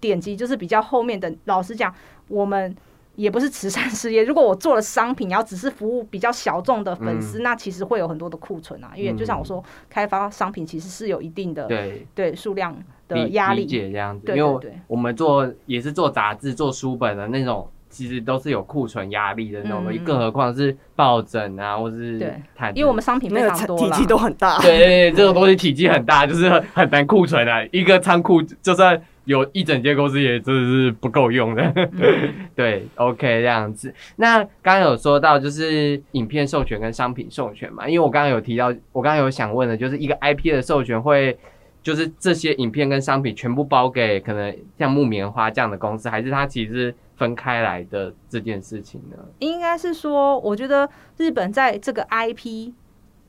[0.00, 1.94] 点击就是比较后面的，老实讲，
[2.28, 2.76] 我们
[3.16, 4.22] 也不是慈善事业。
[4.24, 8.92] 如果我做了商品，然后只是服务比较小众的粉丝，嗯那其实会有很多的库存啊。
[8.94, 12.76] 因为就像我说，开发商品其实是有一定的对对数量
[13.08, 13.66] 的压力。
[13.66, 24.06] 解这样子，对因为对对我们做也是做杂志、做书本的那种，其实都是有库存压力的那种东西，嗯更何况是抱枕啊，或是对毯子，因为我们商品那非常多体积。
[24.06, 27.64] 都很大，对 对对，这种东西体积很大，就是很很难库存啊。
[27.72, 31.72] 一个仓库就算有一整间公司，也真的是不够用的。
[32.56, 33.94] 对，OK 这样子。
[34.16, 41.38] 那刚刚有说到就是影片授权跟商品授权嘛，因为我刚刚有提到，我刚刚有想问的，就是一个 IP 的授权会。
[41.82, 49.16] 就是这些影片跟商品全部包给可能像木棉花这样的公司，还是它其实是分开来的这件事情呢？
[49.38, 52.72] 应该是说，我觉得日本在这个 IP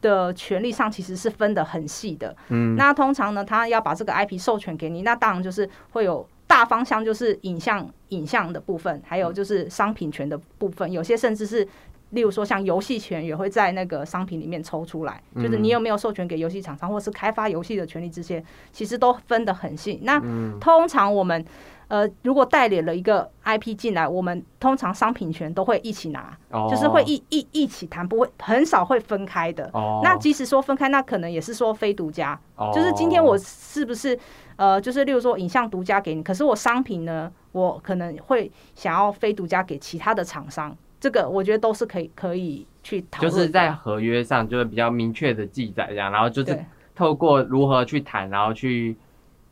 [0.02, 2.36] 的权利上其实是分得很细的。
[2.50, 11.68] 嗯，那通常呢，他要把这个 IP 授权给你，那当然就是会有大方向，就是影像影像的部分，还有就是商品权的部分，有些甚至是。
[12.12, 20.00] 例如说，像游戏权也会在那个商品里面抽出来，就是你有没有授权给游戏厂商，或是开发游戏的权利，这些其实都分得很细。
[20.04, 21.46] 那嗯通常我们
[21.88, 26.67] 呃，如果代理了一个 IP 进来，我们通常商品权都会一起拿，哦。
[26.69, 29.69] 就是会一一一起谈，不会很少会分开的。
[29.73, 32.71] 哦，那即使说分开，那可能也是说非独家，哦。
[32.73, 34.17] 就是今天我是不是
[34.58, 43.32] 呃，就是例如说影像独家给你，可是我商品呢，我可能会想要非独家给其他的厂商，这个我觉得都是可以可以去讨论。
[43.32, 46.60] 就是在合约上就是比较明确的记载这样，然后就是
[46.93, 48.97] 透过如何去谈，然后去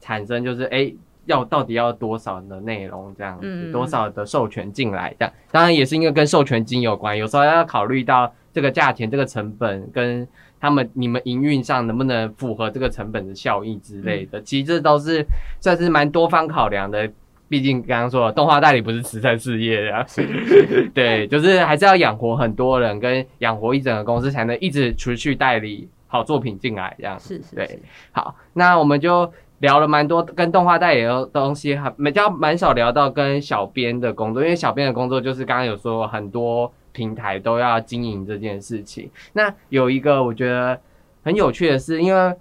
[0.02, 0.94] 产生就是哎、
[1.26, 3.40] 要到底要多少的内容这样
[3.72, 10.28] 多少的授权进来这样，当然也是因为跟授权金有关，有时候要考虑到这个价钱、这个成本跟
[10.60, 14.30] 他们你们营运上能不能符合这个成本的效益之类嗯。
[14.32, 15.26] 的，其实这都是
[15.60, 17.10] 算是蛮多方考量的。
[17.48, 20.04] 毕竟刚刚说了动画代理不是慈善事业啊，
[20.96, 27.16] 对，就是还是要养活很多人，跟养活一整个公司，才能一直持续代理好作品进来这样。
[27.18, 27.80] 对是是对，
[28.12, 39.10] 好，那我们就聊了蛮多跟动画代理的东西，还比较蛮少聊到跟小编的工作，因为小编的工作就是刚刚有说很多平台都要经营这件事情。
[39.34, 40.80] 那有一个我觉得
[41.24, 42.36] 很有趣的是，因为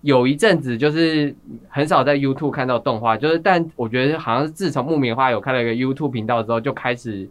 [0.00, 1.34] 有一阵子就是
[1.68, 7.28] 很少在 YouTube 看到动画，就是但我觉得好像是自从木棉花有开了一个 YouTube 频道之后，就开始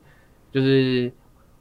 [0.52, 1.12] 就是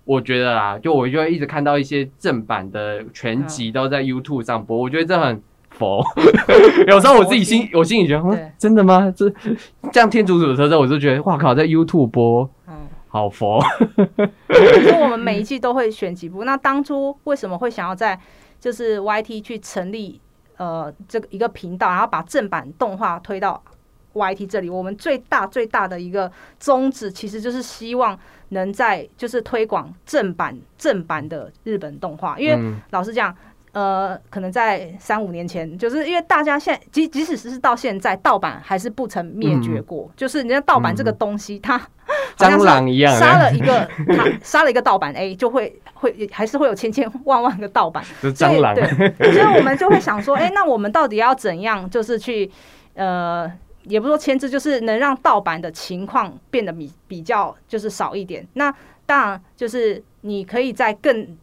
[0.04, 5.40] 我觉得啦，就我就会一直看到一些正版的全集都在 YouTube 上播，我觉得这很
[5.74, 6.02] 佛。
[6.88, 9.12] 有时候我自己心我心里觉得，嗯，真的吗？
[9.14, 9.28] 这
[9.92, 12.74] 这样天竺鼠车车，我就觉得哇靠，在 YouTube 播嗯，
[13.08, 13.60] 好佛。
[14.48, 16.44] 所以我们每一季都会选几部。
[16.44, 18.18] 那当初为什么会想要在
[18.58, 20.20] 就是 YT 去成立
[20.56, 23.62] 呃这个一个频道，然后把正版动画推到
[24.14, 24.70] YT 这里？
[24.70, 28.18] 我们最大最大的一个宗旨，其实就是希望
[28.50, 33.34] 能在就是推广正版正版的日本动画，因为嗯老实讲。
[33.74, 40.08] 呃，可能在三五年前，就是因为大家现即即使是到现在，盗版还是不曾灭绝过。
[40.16, 41.88] 就是人家盗版这个东西，它好
[42.38, 48.04] 像蟑螂一样杀了一个，他杀了一个盗版 A，就会会还是会有千千万万个盗版。
[48.22, 52.48] 就蟑螂，所以对，所以我们就会想说，哎、那我们到底要怎样，就是去
[52.94, 53.50] 呃，
[53.82, 58.46] 也不说牵制，就是能让盗版的情况变得比比较就是少一点。
[58.52, 58.72] 那
[59.04, 61.37] 当然就是你可以在更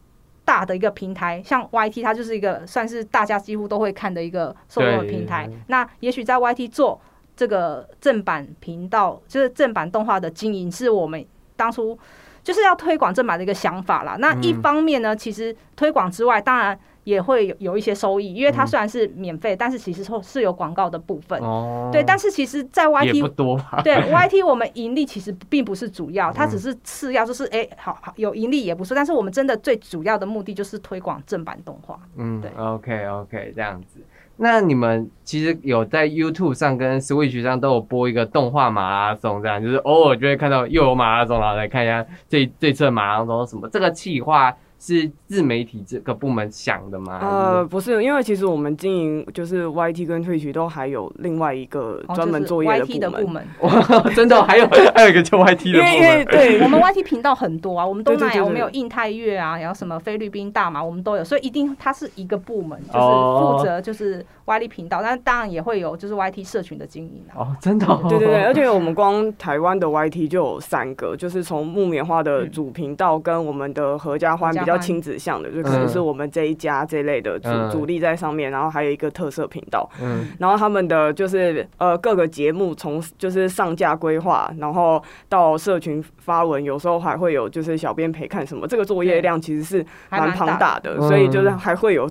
[0.52, 5.48] 大的一个平台，像 YT，它就是一个算是大家几乎都会看的一个受众的平台。
[5.68, 7.00] 那也许在 YT 做
[7.34, 11.24] 这个正版频道，就是正版动画的经营，是我们
[11.56, 11.98] 当初
[12.42, 14.16] 就是要推广正版的一个想法啦。
[14.18, 21.38] 那一嗯方面呢，其实推广之外，当然也会有有一些收益，因为它嗯虽然是免费，但是其实是是有广告的部分。
[21.40, 23.80] 哦，对，但是其实，在也不 YT 多吧？
[23.84, 31.98] 对 YT 我们盈利其实并不是主要，它嗯只是次要，就是哎、好好有盈利也不错，但是我们真的最主要的目的就是推广正版动画。
[32.16, 34.00] 嗯对，OK OK，这样子。
[34.36, 43.68] 那你们其实有在 YouTube 上跟 Switch 上都有播一个动画马拉松，这样就是偶尔就会看到又有马拉松，然后来看一下这这次的马拉松什么。
[43.70, 44.52] 这个企划
[44.84, 47.20] 是自媒体这个部门想的吗？
[47.22, 53.46] 呃，不是，因为其实我们经营就是 YT 跟 Twitch 都还有另外一个哦专门就是作业 YT 的部门。
[54.16, 56.24] 真的哦、还有还有一个叫 YT 的部因为因为门。
[56.26, 67.38] 对 我们 YT 频道很多啊，我们东南亚，我们有印太月啊，然后什么菲律宾大马，我们都有，所以一定它是一个部门，就是哦负责就是 YT 频道，但当然也会有就是 YT 社群的经营啊。
[67.38, 77.70] 哦，真的、哦，对对对， 而且我们光台湾的 YT 就有三个，就是从木棉花的主频道跟我们的合家欢比较亲子向的，就可能是我们这一家这类的主嗯。
[77.70, 92.08] 主力在上面，然后还有一个特色频道，嗯，然后他们的就是呃各个节目从就是上架规划，然后到社群发文，有时候还会有就是小编陪看什么，这个作业量其实是蛮庞大的，嗯所以就是还会有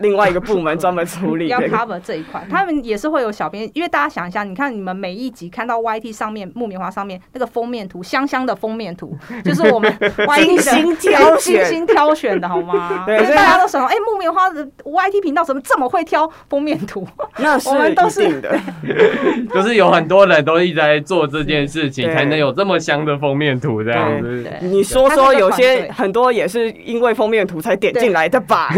[0.00, 1.76] 另外一个部门专门处理要 这个。
[1.76, 13.04] cover 这一块，他们也是会有小编，因为大家想一下，你看你们每一集看到 YT 上面木棉花上面那个封面图，香香的封面图， 就是我们 YT 的精心挑精心挑选的好吗？
[13.06, 17.06] 对所以大家都想说，哎、木棉花的 YT 频道怎么这么会挑封面图？
[17.38, 18.40] 那是我们都是
[19.52, 24.42] 就是有很多人都一直在做这件事情，才能有这么香的封面图这样子。
[24.42, 28.70] 对你说说，有些很多也是因为封面图才点进来的吧？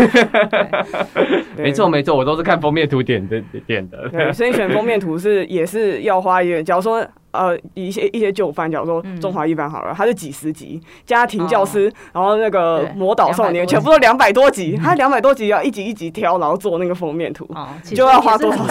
[1.56, 4.08] 对没错，没错，我都是看封面图点的点的。
[4.08, 6.64] 对，所以选封面图是也是要花一点。
[6.64, 9.18] 假如说呃一些一些旧番，假如说嗯。
[9.20, 13.70] 中华一番好了，它是几十集，家庭教师，然后那个魔导少年，200多集。
[13.74, 17.44] 全部都两百多集， 它两百多集要一集一集挑，然后做那个封面图。
[17.50, 18.64] 哦，就要花多少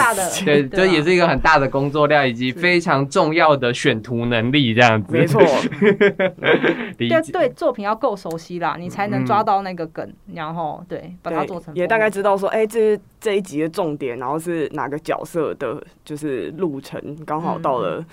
[0.44, 0.68] 对，啊。
[0.72, 5.12] 这也是一个很大的工作量，以及非常重要的选图能力，这样子。
[5.12, 5.40] 没错。
[6.98, 18.04] 对对，作品要够熟悉啦，你才能嗯抓到那个梗，然后对把它做成，也大概知道说，哎、这这一集的重点，然后是哪个角色的，就是路程刚好到了，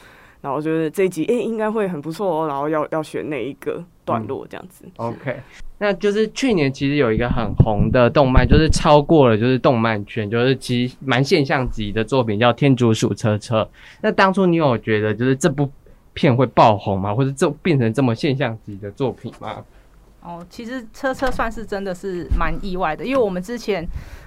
[0.46, 4.86] 然后就是这一集，哎、应该会很不错哦，然后要要选哪一个段落这样子。
[4.98, 5.36] OK，
[5.80, 13.64] 那就是去年其实有一个很红的动漫，就是超过了就是动漫圈，就是其实蛮现象级的作品，叫《天竺鼠车车》。
[14.04, 15.68] 那当初你有觉得就是这部
[16.14, 17.12] 片会爆红吗？
[17.12, 19.66] 或者这变成这么现象级的作品吗？
[20.22, 23.84] 哦，其实车车算是真的是蛮意外的，因为我们之前，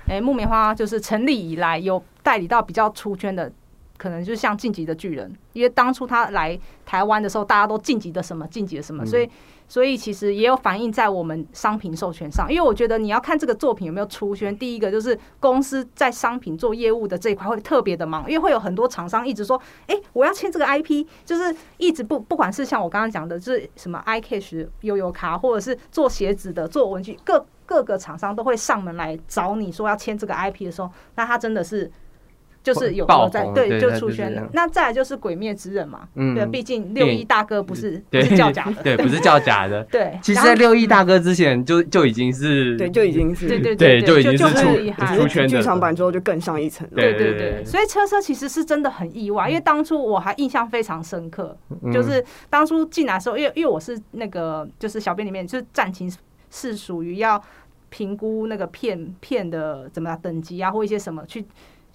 [0.08, 3.50] 诶、木棉花就是成立以来有代理到比较出圈的，
[3.98, 9.06] 可能就是像晋级的巨人，因为当初他来台湾的时候，大家都晋级的什么晋级的什么，嗯。
[9.06, 9.28] 所以
[9.70, 31.90] 所以其实也有反映在我们商品授权上，因为我觉得你要看这个作品有没有出圈，第一个就是公司在商品做业务的这一块会特别的忙，因为会有很多厂商一直说，哎、我要签这个 IP，就是一直不不管是像我刚刚讲的，就是什么 iCash 悠游卡，或者是做鞋子的、做文具，各各个厂商都会上门来找你说要签这个 IP 的时候，那他真的是
[32.62, 34.34] 就是有爆有在对就出圈。
[34.34, 39.82] 了那再来就是《鬼灭之刃》嘛，嗯对，毕竟六一大哥不是不是叫假的， 对，不是叫假的。
[39.84, 40.18] 对。
[40.22, 46.94] 其实，在六一大哥之前就就已经是对，就已经是对对对就已经就是出厉害出圈的剧场版之后就更上一层了。
[46.94, 56.12] 对对对对所以车车其实是真的很意外，因为当初我还印象非常深刻，嗯 就是当初进来的时候，因为因为我是那个就是小编里面就是战情
[56.50, 57.42] 是属于要
[57.88, 61.44] 评估那个片片的怎么样等级啊，或一些什么去。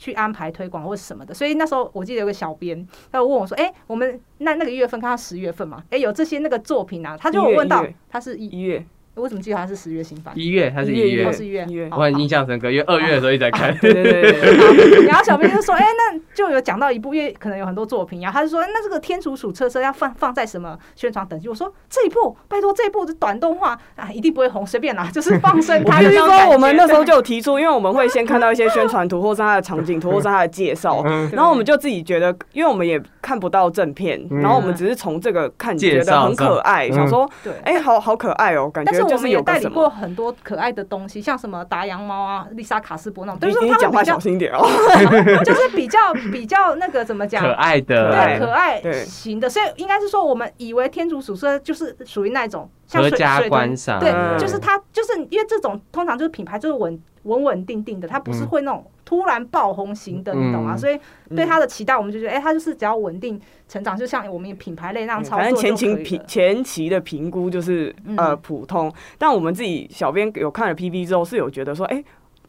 [0.04, 10.34] 去安排推广或什么的，所以那时候我记得有个小编，他就问我说：“哎、我们那那个月份看到十月份嘛，哎、有这些那个作品啊？”他就有问到他是，一月，我怎么记得他是十月新番？
[10.38, 13.76] 一月，他是一月一月哦，，是一月，我很印象深刻，因为二月的时候一直在看。
[13.78, 18.34] 对对对对，好然后小编就说：“哎、那就有讲到一部，因为可能有很多作品然后。
[18.34, 21.48] 他就说，那这个天竺鼠车车要放放在什么宣传等级？
[21.48, 26.50] 我说这一部，拜托这一部的短动画啊，一定不会红，随便啦，就是放生我它必须说。
[26.52, 37.54] 我们那时候就有提出，因为我们会先看到一些宣传图，或是它的场景图，或是它的介绍，嗯然后我们就自己觉得，因为我们也看不到正片，嗯然后我们只是从这个看介觉得很可爱，嗯想说，对。
[37.64, 39.90] 哎，好好可爱哦，感但是我们也代理过。
[39.90, 44.64] 很多可爱的东西，像什么达羊猫啊、丽莎卡斯伯那种，都你是说你讲话小他们比较，心点哦。
[45.44, 47.52] 就是比较比较那个怎么讲可？
[47.54, 58.48] 爱的，对，可爱型的，所以应该是说，我们以为天竺鼠是就是属于那种像水合家观赏，对，嗯就是它，就是因为这种通常就是品牌就是稳稳稳定定的，它不是嗯。
[58.48, 60.76] 会那种突然爆红型的，你懂吗？
[60.76, 61.00] 嗯所以
[61.36, 66.22] 对它的期待，我们就觉得，哎、它就是只要稳定成长，就像我们品牌类那样操反正作就可以前期评。
[66.28, 68.16] 前期的评估就是嗯。
[68.18, 72.04] 呃普通，但我们自己小编有看了 PV 之后是有觉得说，哎，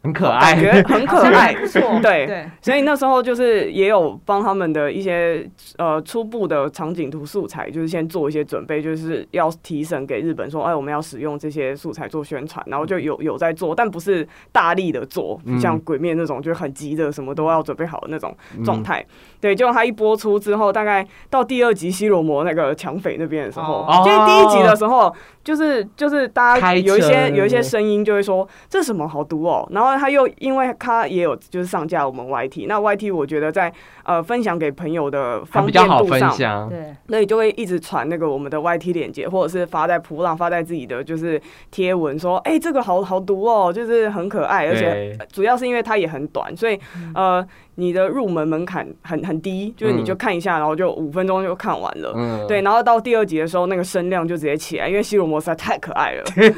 [0.05, 0.53] 很可爱。
[0.53, 0.83] 感觉爱。
[0.85, 1.53] 很可爱。
[1.55, 2.27] 不，错，对。
[2.27, 15.59] 对，所以那时候就是也有帮他们的一些呃初步的场景图素材，就是先做一些准备，就是要提审给日本说，哎，我们要使用这些素材做宣传，然后就有有在做，但不是大力的做，嗯。
[15.59, 18.35] 像鬼灭那种就是很急的，什么都要准备好的那种。
[18.57, 18.63] 嗯。
[18.63, 19.03] 状态。
[19.41, 24.01] 对，结果他一播出之后，大概到第二集西罗摩那个抢匪那边的时候，哦。
[24.05, 25.13] 就是第一集的时候，
[25.43, 33.71] 就是就是大家有一些有一些声音就会说这什么好毒哦，然后他又因为他也有就是上架我们 YT，那 YT 我觉得在
[34.05, 36.69] 呃分享给朋友的方比较好便度上。
[36.69, 46.79] 对，所以就会一直传那个我们的 YT 链接，或者是发在普浪，发在自己的就是贴文说，哎、这个好好读哦，就是很可爱，而且主要是因为它也很短，所以
[47.13, 52.13] 呃，你的入门门槛很很低，就是你就看一下，然后就五分钟就看完了。
[52.15, 56.23] 嗯，对，然后到第二集的时候，那个声量就直接起来，因为西罗摩实在太可爱了。
[56.35, 56.51] 对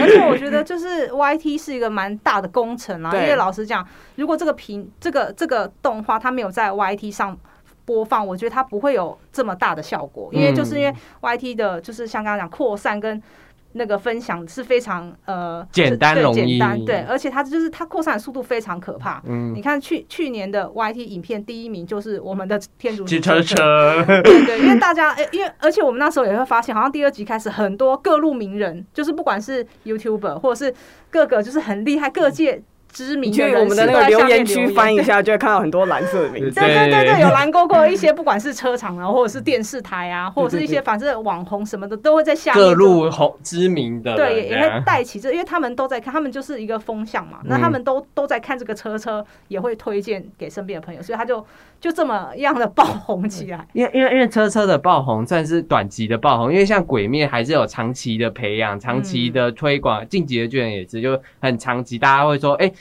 [0.00, 7.38] 而且我觉得就是 YT 是一个蛮大的工程啊，因为老实讲，如果这个屏这个这个动画它没有在 YT 上。
[7.86, 13.20] 播放，我觉得它不会有这么大的效果，因为就是因为 YT 的，就是像刚刚讲扩散跟
[13.72, 16.56] 那个分享是非常呃简单对容易。
[16.56, 19.20] 简单对，而且它就是它扩散的速度非常可怕。
[19.26, 19.52] 嗯。
[19.56, 30.72] 你，看去去年的 YT 影片第一名就是我们的天竺鼠机车车， 对对，因为大家，诶因为而且我们那时候也会发现，好像第二集开始，很多各路名人，就是不管是 YouTuber 或者是
[31.10, 36.60] 各个就是很厉害各界知名你去我们的那个留言区翻一下，就会看到很多蓝色的名字。
[36.60, 47.38] 对对对对对，有蓝勾过一些，不管是车厂啊，或者是电视台啊，或者是一些反正网红什么的，都会在下面各路红知名的，对，也会带起这，因为他们都在看，他们就是一个风向嘛。
[47.44, 51.44] 那嗯他们都都在看这个车车，也会推荐给身边的朋友，所以他就
[51.80, 53.66] 就这么样的爆红起来。
[53.72, 62.72] 因为因为因为车车的爆红算是短期的爆红，因为像鬼灭还是有长期的培养、长期的推广，进击的巨人也是就很长期，大家会说，哎、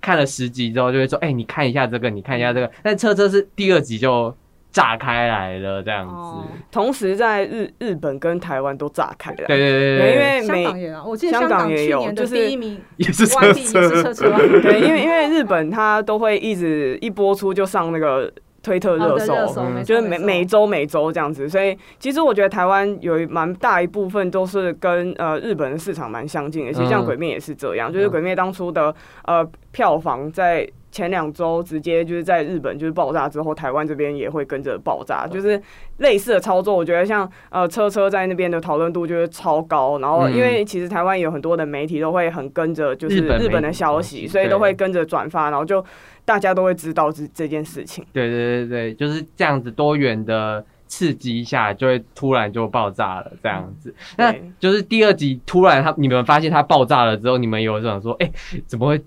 [0.00, 4.34] 看了十集之后就会说，哎、你看一下这个，你看一下这个，但车车是第二集就
[4.70, 9.46] 炸开来了这样子，哦同时在日日本跟台湾都炸开了。
[9.46, 14.02] 对对对对，对，因为香港也啊，我记得香香港港也有去年就是第一名也是车 YT 也是车。
[14.02, 14.38] 车，车啊。
[14.62, 18.30] 对，因为因为日本它都会一直一播出就上那个
[18.62, 28.94] 推特热搜，哦搜，嗯就是每每周每周这样子，所以其实我觉得台湾有一蛮大一部分都是跟呃日本的市场蛮相近的，其实像嗯鬼灭也是这样，就是嗯鬼灭当初的
[29.24, 30.68] 呃票房在。
[30.90, 35.60] 前两周直接就是在日本就是爆炸之后，台湾这边也会跟着爆炸，就是
[35.98, 36.74] 类似的操作。
[36.74, 45.84] 我觉得像呃车车在那边的讨论度就是超高，然后嗯因为其实台湾有很多的媒体都会很跟着就是日本的消息，所以都会跟着转发，然后就
[46.24, 48.04] 大家都会知道这这件事情。
[48.12, 53.94] 对对对对，就是这样子多元的刺激一下，就会突然就爆炸了这样子。
[54.16, 58.30] 那对就是第二集突然他你们发现它爆炸了之后，你们有想说，哎、
[58.66, 59.00] 怎么会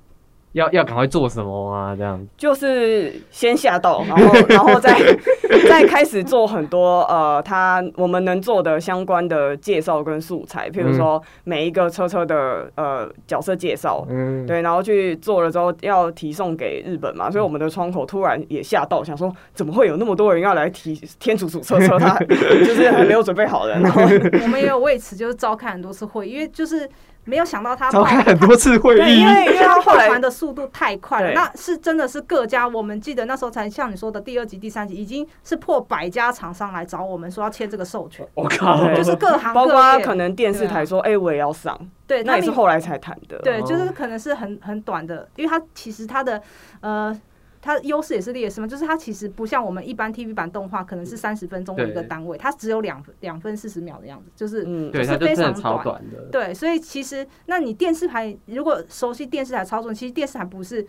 [0.53, 1.95] 要要赶快做什么啊？
[1.95, 4.97] 这样就是先吓到，然后然后再
[5.69, 22.17] 再开始做很多呃，他我们能做的相关的介绍跟素材，譬如说每一个车车的呃角色介绍，嗯，对，然后去做了之后要提送给日本嘛，所以我们的窗口突然也吓到，想说怎么会有那么多人要来提天竺鼠车车，他
[22.65, 26.89] 就是还没有准备好的，然后我们也有为此就是召开很多次会，因为就是
[27.23, 46.41] 没有想到他召报开很多次会对，议因， 为因为他后报来传的速度太快了，那是真的是各家，我们记得那时候才像你说的第二集、第三集，已经是破百家厂商来找我们说要签这个授权，我靠，就是各行包各业，括可能电视台说，哎，我也要上，对，那也是你后来才谈的，对，哦就是可能是很很短的，因为它其实它的
[46.81, 47.19] 呃。
[47.61, 52.07] 它的优势也是劣势嘛，就是它其实不像我们一般 TV 版动画，可能是三十分钟的一个对。
[52.07, 60.85] 单位，它只有两两分四十秒的样子，就是嗯，对，就是它就真的非常短超短的，对，所以其实那你电视台如果熟悉电视台操作，其实电视台不是，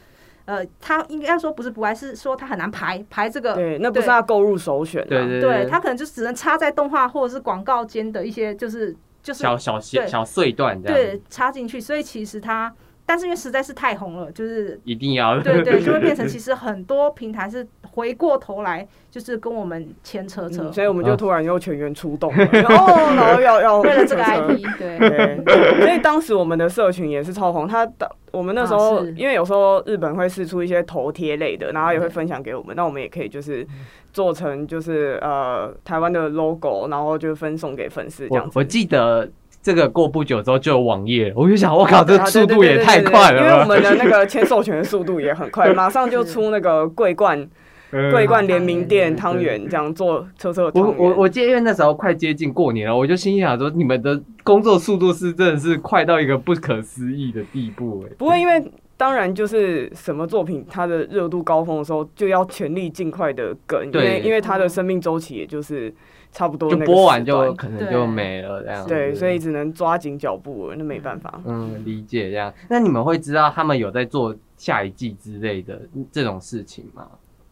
[0.47, 3.55] 呃，它应该说不是不爱，是说它很难排排这个。
[3.55, 12.75] 对，那不是对他购入首选啊，对对对，它可能就只能插在动画或者是广告间的一些，就是就是小小小小碎段这样，对插进去，所以其实它，
[13.05, 15.41] 但是因为实在是太红了，就是一定要。
[15.41, 24.99] 对对，就会变成其实很多平台是回过头来就是跟我们牵车车嗯，所以我们就哦突然又全员出动了， 然后然后要要为了这个 IP， 对。
[24.99, 27.67] 对，所以当时我们的社群也是超红。
[27.67, 33.67] 他当我们那时候，啊因为有时候日本会试出一些头贴类的，然后也会分享给我们，那我们也可以就是
[34.13, 38.53] 做成就是呃台湾的 logo，然后就分送给粉丝这样子。
[38.55, 39.29] 我我记得
[39.63, 47.49] 这个过不久之后就有网页，我就想，我靠，这啊速度也太快了，因为我们的那个签授权的速度也很快， 马上就出那个桂冠
[47.93, 50.95] 嗯桂冠联名店汤圆这样做车车我。
[50.99, 58.65] 我我记得，因为那时候快接近过年了，我就心想说，你们的工作速度是真的是快到一个不可思议的地步，哎，不过因为
[58.97, 64.03] 当然就是什么作品它的热度高峰的时候，就要全力尽快的跟，因对。
[64.03, 65.93] 为因为它的生命周期也就是
[66.33, 68.89] 差不多就播完就可能就没了这样子。
[68.89, 71.41] 对，所以只能抓紧脚步了，那没办法。
[71.45, 72.53] 嗯，理解这样。
[72.69, 75.81] 那你们会知道他们有在做下一季之类的
[76.11, 77.07] 这种事情吗？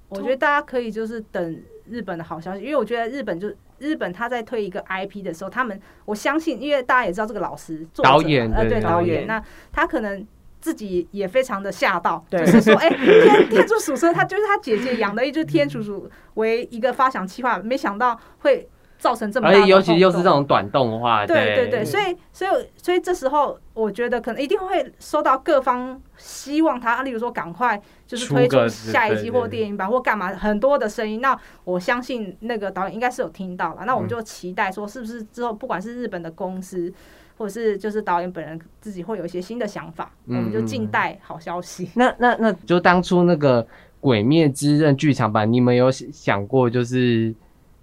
[0.08, 10.26] 我觉得大家可以就是等日本的好消息，因为我觉得日本就日本他在推一个 IP 的时候，他们我相信，因为大家也知道这个老师作者导演呃对导演，那他可能。
[10.60, 31.22] 自己也非常的吓到，就是说，哎、天天竺鼠车，他就是他姐姐养的一只天竺鼠为一个发想计划，没想到会造成这么大的而且尤其又是这种短动画，对对对，所以所以所以这时候我觉得可能一定会收到各方希望他，例如说赶快就是推出下一季或电影版或干嘛很多的声音。
[31.22, 31.34] 那
[31.64, 36.92] 我相信那个导演应该是有听到了，那我们嗯就期待说是不是之后不管是日本的公司。
[37.40, 41.88] 或者是就是导演本人自己会有一些新的想法，我们就嗯静待好消息。
[41.94, 43.64] 那那那 就当初那个
[43.98, 47.34] 《鬼灭之刃》剧场版，你们有想过，就是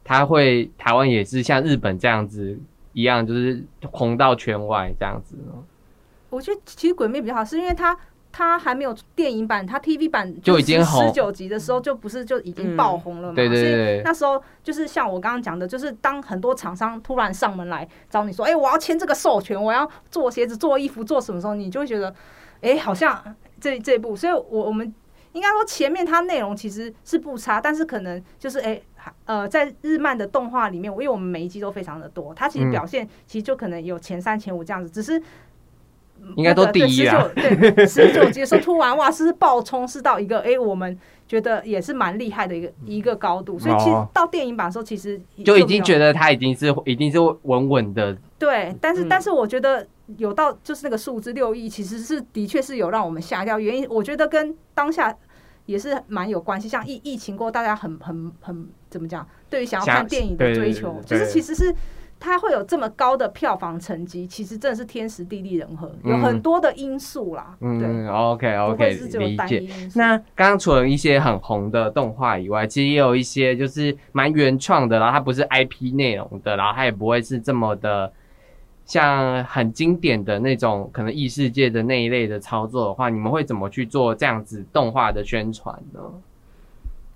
[0.04, 2.56] 他会台湾也是像日本这样子
[2.94, 5.64] 一样，就是红到圈外这样子吗？
[6.30, 7.98] 我觉得其实《鬼灭》比较好，是因为它
[8.32, 13.36] 它还没有电影版，它 TV 版就已经十九集的时候就不是就已经爆红了嘛？
[13.36, 22.14] 对对对所以那时候就是像我刚刚讲的，就是当很多厂商突然上门来找你说，哎、我要签这个授权，我要做鞋子、做衣服、做什么时候，你就会觉得，
[22.62, 24.94] 哎、好像这这一步，所以我我们
[25.34, 28.82] 应该说前面它内容其实是不差，但是可能就是哎。
[29.24, 35.22] 呃，在日漫的动画里面，因为我们每一集都非常的多，它其实嗯表现其实就可能有前三、前五这样子，只是
[36.36, 37.30] 应该都第一啊啊。
[37.36, 40.98] 对，十九集的时候突然哇，是爆冲是到一个哎、我们
[41.28, 49.86] 觉得也是蛮厉害的一个一个高度，所以其实哦到电影版的时候，其实就已经觉得得他已经是已经是稳稳的，对，但是、嗯但是我觉得
[50.18, 55.16] 有到就是那个数字六亿，其实是的确是有让我们吓掉，原因我觉得跟当下。
[55.68, 59.28] 也是蛮有关系，像疫疫情过后，大家很很很怎么讲？
[59.50, 61.76] 对于想要看电影的追求，对就是其实是
[62.20, 67.56] 它会有这么高的票房成绩，其实真的是天时地利人和，有嗯很多的因素啦。
[67.60, 69.68] 对，嗯，OK 不 OK，会是只有理解。
[69.96, 78.12] 那刚刚除了一些很红的动画以外，其实也有一些就是蛮原创的，然后它不是 IP 内容的，然后它也不会是这么的
[78.86, 86.00] 像很经典的那种可能异世界的那一类的操作的话，你们会怎么去做这样子动画的宣传呢？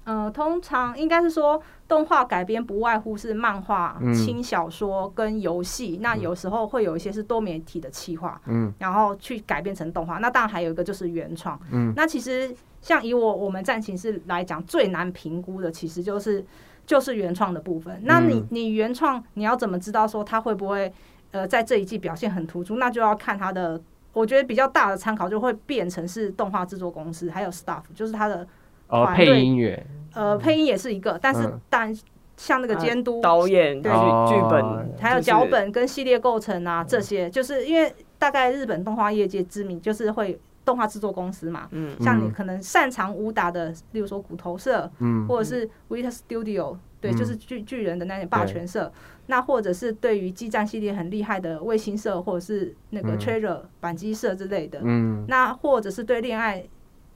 [0.04, 6.00] 呃，通常应该是说，动画改编不外乎是漫画、嗯轻小说跟游戏。
[6.02, 10.18] 那有时候会有一些是多媒体的企划，嗯然后去改编成动画。
[10.18, 11.60] 那当然还有一个就是原创。
[11.72, 16.44] 嗯那其实像以我我们战情室来讲，最难评估的其实就是
[16.86, 18.02] 就是原创的部分。
[18.04, 20.92] 那你嗯你原创，你要怎么知道说它会不会
[21.30, 22.78] 呃在这一季表现很突出？
[22.78, 23.80] 那就要看它的
[24.14, 28.48] 我觉得比较大的参考就会变成是动画制作公司，还有 staff，就是它的
[28.92, 31.60] 哦，配音员，呃配音也是一个，但是嗯。
[31.70, 31.98] 当然
[32.38, 33.92] 像那个监督、导演、剧对。
[33.92, 41.68] 剧哦本，还有脚本跟系列构成啊这些，就是因为大概日本动画业界知名，就是会动画制作公司嘛。
[41.72, 47.16] 嗯，嗯像你可能擅长武打的，例如说骨头社，嗯，或者是 Wit Studio，对，嗯。
[47.16, 48.92] 就是巨巨人的那些霸权社。
[49.28, 53.20] 那或者是对于激战系列很厉害的卫星社，或者是那个嗯。
[53.20, 54.82] Treasure 扳机社之类的。
[54.84, 56.66] 嗯，那或者是对恋爱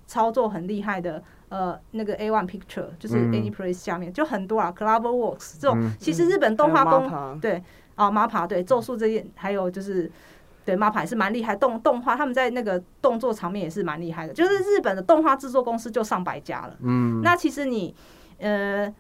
[0.06, 1.22] 操作很厉害的，
[1.56, 7.64] 呃，那个 A One Picture 就是嗯 Anyplace 下面、就很多啊，Clover Works 这种，嗯其实日本动画公、还有 MAPPA 对
[7.96, 10.12] 啊，MAPPA 对咒术这些，还有就是
[10.66, 16.76] 对 MAPPA 也是蛮厉害，动动画他们在那个动作场面也是蛮厉害的，就是日本的动画制作公司就上百家了。
[16.82, 17.96] 嗯，那其实你
[18.40, 18.94] 呃。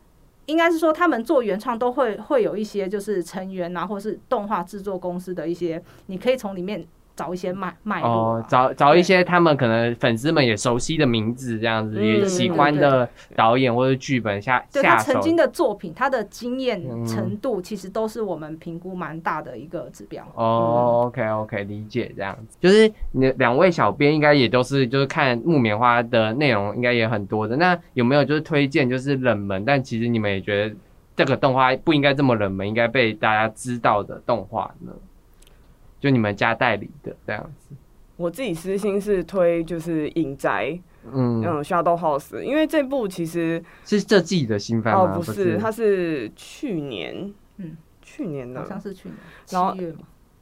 [0.47, 6.85] 应该是说，他们做原创都会会有一些就是成员啊，或是动画制作公司的一些，你可以从里面
[7.15, 15.19] 找一些脉脉络、哦啊。，找找一些他们可能粉丝们也熟悉的名字，这样子、嗯也喜欢的导演或者剧本下对他曾。
[15.21, 20.23] 经的作品，他的经验嗯程度，其实都是我们评估蛮大的一个指标。
[20.35, 27.55] 哦，OK OK，理解这样子，就是你两位小编应该也都是就是看木棉花的内容应该也很多的。
[27.55, 30.75] 那有没有就是推荐就是冷门，但其实你们也觉得
[31.15, 34.91] 这个动画不应该这么冷门，应该被大家知道的动画呢？
[36.05, 37.75] 就你们家代理的这样子，
[38.15, 40.79] 我自己私心是推就是影宅，
[41.11, 45.13] 嗯，嗯，Shadow House，因为这部其实是这季的新番吗？
[45.15, 49.99] 哦不是，它是去年，嗯，去年的好，像是去年七然后月嘛，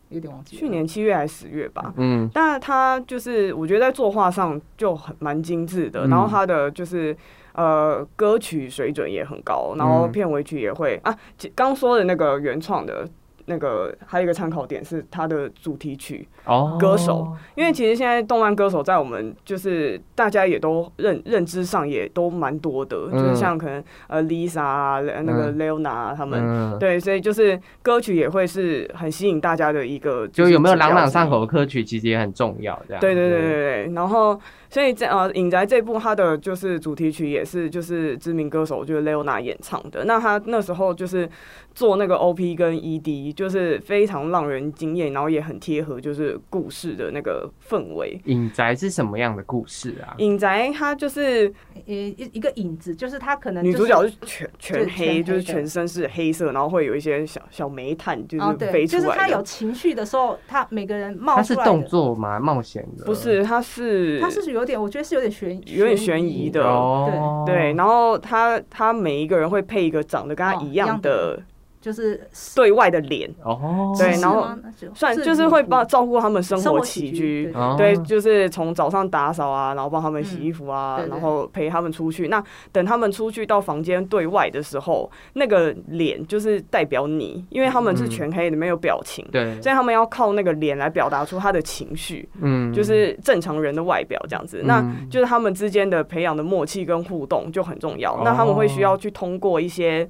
[0.10, 0.58] 有点忘记。
[0.58, 1.94] 去年七月还是十月吧。
[1.96, 7.16] 嗯但它就是我觉得在作画上就很蛮精致的，嗯然后它的就是
[7.54, 11.18] 呃歌曲水准也很高，然后嗯片尾曲也会啊，
[11.56, 13.08] 刚说的那个原创的。
[13.46, 17.28] 那个还有一个参考点是它的主题曲，哦，歌手。
[17.56, 23.20] 因为其实现在动漫歌手在我们就是大家也都认认知上也都蛮多的，嗯。
[23.20, 25.58] 就是像可能呃 Lisa 啊，那个嗯。
[25.64, 32.78] Leona 啊他们，嗯，对，所以就是歌曲也会是很吸引大家的一个，就是有没有朗朗上口的歌曲，其实也很重要。
[32.88, 33.52] 这样，对对对对。
[33.86, 34.40] 对，然后
[34.74, 41.30] 所以这呃影宅这部它的就是主题曲也是就是知名歌手就是 Leona 演唱的，那他那时候就是
[41.76, 48.20] 做那个 OP 跟 ED 就是非常让人惊艳，然后也很贴合就是故事的那个氛围。
[48.26, 50.16] 影宅是什么样的故事啊？
[50.18, 51.48] 影宅它就是
[51.86, 59.08] 一一一个影子，就是他可能、就是、女主角是全全黑，就是全身是黑色，然后会有一些小小煤炭就哦，是，飞出来的。
[59.08, 62.40] 就是他有情绪的时候，他每个人冒它是动作吗？
[62.40, 63.06] 冒险的？
[63.06, 71.40] 不是，它是他是有点，我觉得是有点悬，有点悬疑的哦，对，然后他他每一个人会配一个长得跟他一样的
[71.84, 72.26] 就是
[72.56, 74.48] 对外的脸，哦，对然后
[74.96, 77.54] 算就是会帮照顾他们生活起起居。
[77.78, 82.30] 对就是从早上打扫啊，然后帮他们洗嗯衣服啊，然后陪他们出去。
[82.30, 94.62] 那等他们出去到房间对外的时候，那个脸就是代表你，因为他们是嗯全黑的，没有表情，对，所以他们要靠那个脸来表达出他的情绪，嗯就是正常人的外表这样子。
[94.64, 98.14] 那嗯就是他们之间的培养的默契跟互动就很重要。
[98.14, 100.08] 哦那他们会需要去通过一些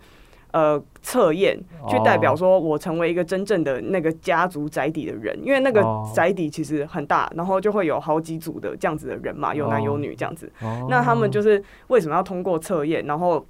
[0.53, 10.49] 呃测验，去代表说我成为一个真正的那个家族宅邸的人，因为那个哦宅邸其实很大，然后就会有好几组的这样子的人嘛，有男有女这样子。
[10.61, 13.43] 哦那他们就是为什么要通过测验，然后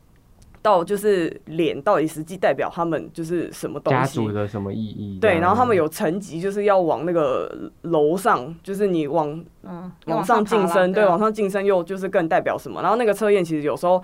[0.62, 4.32] 到就是脸到底实际代表他们就是什么东西家族？
[4.32, 5.20] 的什么意义？
[5.20, 12.82] 对，然后他们有层级，就是要往那个楼上，就是你往嗯，往上晋升，对，啊往上晋升又就是更代表什么？
[12.82, 14.02] 然后那个测验其实有时候。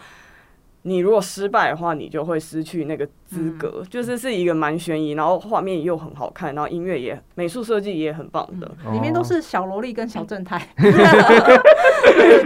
[0.84, 10.58] 你如果失败的话，你就会失去那个资格，就是是一个蛮悬疑，然后画面又很好看，然后音乐也美术设计也很棒的哦里面都是小萝莉跟小正太，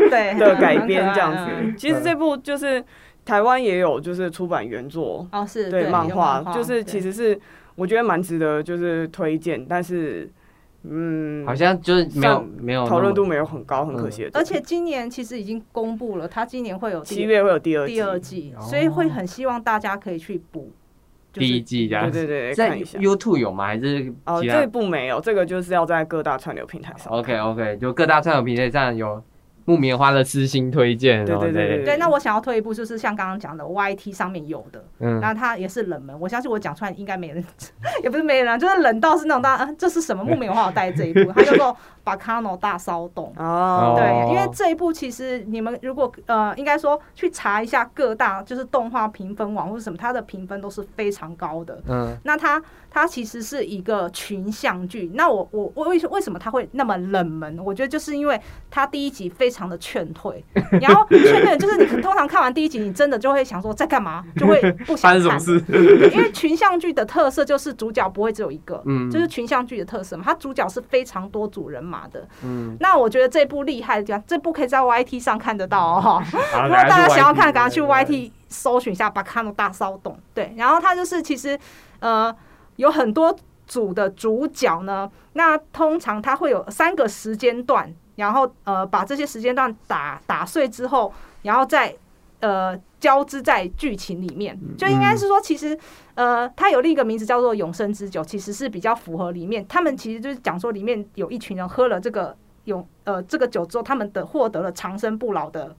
[0.09, 1.77] 对的改编这样子嗯。
[1.77, 2.83] 其实这部就是
[3.23, 7.39] 台湾也有就是出版原作，哦，是对漫画，就是其实是
[7.75, 10.29] 我觉得蛮值得就是推荐，但是
[10.83, 14.29] 嗯，好像就是没有没有讨论度没有很高，很可惜。
[14.33, 20.71] 而且今年其实已经公布了，他今年会有七月会有第二季第二季，哦所以会很希望大家可以去补。
[21.31, 22.19] 就是第一季这样子。
[22.19, 22.99] 对对对，在看一下。
[22.99, 23.65] YouTube 有吗？
[23.65, 27.11] 还是哦，这部没有，这个就是要在各大串流平台上。
[27.11, 29.23] ？OK OK，就各大串流平台上有
[29.65, 37.43] 木棉花的私心推荐哦，对对对对对，那我想要推一部，就是像刚刚讲的 YT 上面有的，嗯，那它也是冷门，我相信我讲出来应该没人，
[38.03, 41.67] 也不是没人啊，就是冷到是那种大家、啊这是什么木棉花我带这一部， 它叫做
[42.03, 43.33] 《巴卡诺大骚动》。
[43.43, 51.81] 哦，对，因为这一部其实你们如果呃，应该说去查一下各大就是动画评分网或者什么，它的评分都是非常高的。
[51.87, 55.11] 嗯那它它其实是一个群像剧。
[55.15, 57.59] 那我我我为什为什么它会那么冷门？
[57.65, 58.39] 我觉得就是因为
[58.69, 60.43] 它第一集非常的劝退，
[60.81, 65.39] 然后劝退就是你通常看完第一集，你真的就会想说在干嘛，就会不想看。
[65.39, 70.23] 对因为群像剧的特色就是主角不会只有一个，嗯就是群像剧的特色嘛。
[70.25, 72.27] 它主角是非常多组人马的。
[72.43, 76.23] 嗯，那我觉得这部厉害的地方，这部可以在 YT 上看得到哦。
[76.31, 80.13] 如果大家想要看，赶快去 YT 搜寻一下《巴卡诺大骚动》。
[80.33, 81.57] 对，然后它就是其实
[81.99, 82.33] 呃
[82.77, 83.35] 有很多
[83.67, 91.95] 组的主角呢，那通常它会有三个时间段，然后呃把这些时间段打打碎之后，然后再
[92.39, 95.77] 呃交织在剧情里面，就应该是说，其实
[96.15, 102.35] 呃它有另一个名字叫做永生之酒，其实是比较符合里面，他们其实就是讲说里面有一群人喝了这个
[102.65, 105.75] 永呃这个酒之后，他们的获得了长生不老的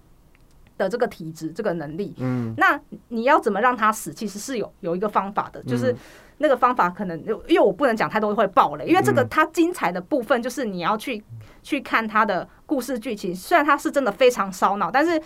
[0.77, 2.15] 的这个体质这个能力。
[2.19, 2.79] 嗯，那
[3.09, 4.13] 你要怎么让他死？
[4.13, 5.97] 其实是有有一个方法的，就是嗯
[6.39, 11.23] 那个方法可能因为我不能讲太多会爆雷，因为这个嗯它精彩的部分就是你要去
[11.63, 15.21] 去看它的故事剧情，虽然它是真的非常烧脑，但是。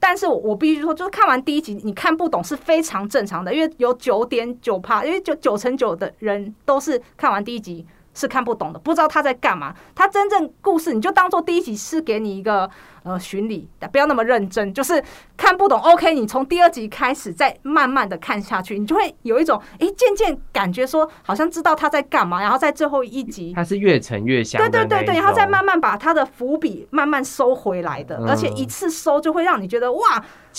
[0.00, 7.84] 但是我我必须说，就是看完第一集，你看不懂是非常正常的，因为有九点九趴，因为九九成九的人都是看完第一集
[8.18, 9.72] 是看不懂的，不知道他在干嘛。
[9.94, 12.68] 他真正故事你就当做第一集是给你一个
[13.04, 15.02] 呃巡礼，不要那么认真，就是
[15.36, 15.78] 看不懂。
[15.80, 30.00] OK，你从第二集开始再慢慢的看下去，你就会有一种诶渐渐感觉说好像知道他在干嘛，然后在最后一集他是越沉越香对对对对，然后再慢慢把他的伏笔慢慢收回来的，嗯而且一次收就会让你觉得哇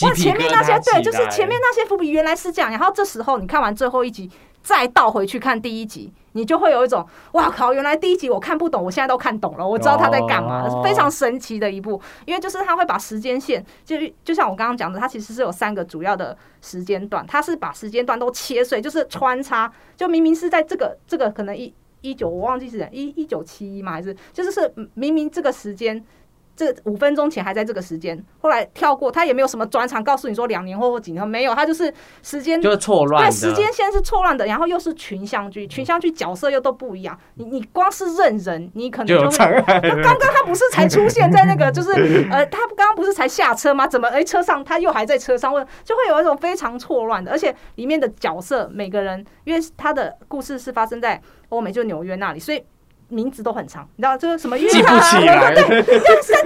[0.02, 4.32] 哇，前面那些对，就是前面那些伏笔原来是这样，然后这时候你看完最后一集，
[4.64, 21.74] 再倒回去看第一集，你就会有一种哇靠，原来第一集我看不懂，我现在都看懂了，我知道他在干嘛，哦非常神奇的一部，因为就是他会把时间线，就就像我刚刚讲的，它其实是有三个主要的时间段，它是把时间段都切碎，就是穿插，就明明是在这个这个可能一。
[22.02, 23.92] 一九我忘记是一一九七一嘛？
[23.92, 26.02] 还是就是是明明这个时间
[26.60, 41.94] 这五分钟前还在这个时间，后来跳过，他也没有什么转场告诉你说两年后或几年后没有，他就是时间就是错乱对，时间线是错乱的，然后又是群像剧，群像剧角色又都不一样，你你光是认人，你可能就会那刚刚他不是才出现在那个，就是
[42.30, 43.88] 呃，他刚刚不是才下车吗？
[43.88, 45.54] 怎么哎、车上他又还在车上？
[45.54, 52.62] 问就会有一种非常错乱的，而且里面的角色每个人，因为他的故事是发生在欧美，就纽约那里，所以
[53.10, 55.54] 名字都很长，你知道这是什么约记不起来，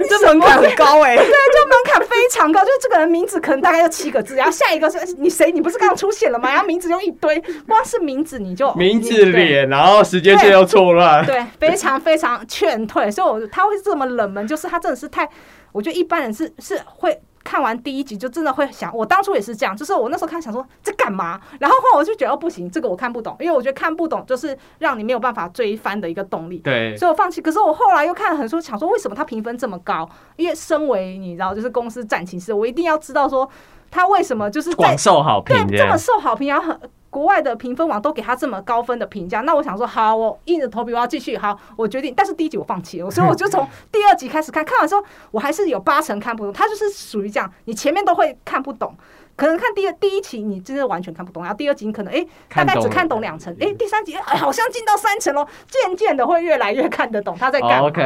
[0.08, 5.52] 这门槛很高哎、就门槛非常高，就是这个人名字可能大概就七个字，然后下一个是你谁？
[5.52, 6.50] 你不是刚刚出现了吗？
[6.50, 15.28] 然后名字就一堆，光是名字你就名字脸，然后时间线又错乱，对，非常非常劝退，所以我他会这么冷门，就是他真的是太，
[15.72, 26.58] 我觉得一般人是是会看完第一集就真的会想，我当初也是这样，就是我那时候看想说这干嘛，然后后来我就觉得哦不行，这个我看不懂，因为我觉得看不懂就是让你没有办法追番的一个动力。
[26.58, 27.40] 对，所以我放弃。
[27.42, 30.08] 可是我后来又看了很多，想说为什么他评分这么高？
[30.36, 33.48] 因为身为你知道，就是公司战情师，我一定要知道说
[33.90, 36.80] 他为什么就是在广受好评对，这么，受好评，然后很
[37.14, 42.12] 国外的评分网都给他这么高分的评价，那我想说，好，我硬着头皮我要继续，好，我决定。
[42.16, 48.92] 但是第一集我放弃了，所以我就从第二集开始看，看完之后我还是有八成看不懂，他就是属于这样，你前面都会看不懂。
[49.36, 52.24] 可能看第二第一集你真的完全看不懂，然后第二集你可能哎、
[52.54, 58.00] 大概只看懂两层，哎、第三集哎、好像进到三层喽，渐渐的会越来越看得懂他在干 OK，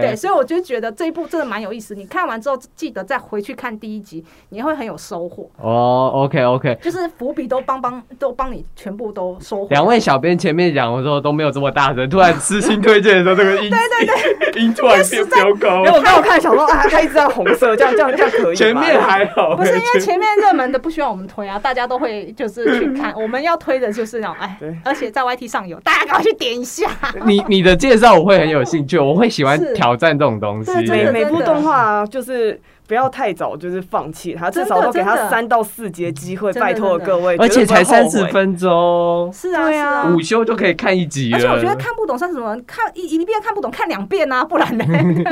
[0.00, 1.94] 对，所以我就觉得这一部真的蛮有意思。
[1.94, 5.50] 你看完之后，记得再回去看第一集，你会很有收获。
[5.58, 9.66] 哦，OK OK，就是伏笔都帮帮都帮你全部都收。
[9.68, 14.06] 两位小编前面讲的时候都没有这么大声，突然私信推荐的时候，这个音对对
[14.52, 18.54] 对， 音突然变飙高没，有，我刚刚看小说啊，他一直在红色，这样这样这样可以吧。
[18.54, 23.12] 前面还好，不是因为前面热门的不需要我们推啊，大家都会就是去 看。
[23.14, 26.88] 我们要推的就是那种哎对，而且在 YT 上有，大家赶快去点一下。
[27.24, 30.72] 你你的介绍我会很有兴趣，我会喜欢挑战这种东西。
[30.90, 38.10] 每每部动画就是不要太早就是放弃它，至少都给它三到四节机会，拜托各位，而且才三。
[38.10, 40.12] 十分钟，是啊，对啊。
[40.12, 41.38] 午休就可以看一集了。
[41.38, 44.84] 而且我觉得看不懂算什么，看一一遍看不懂，看两遍啊，不然呢，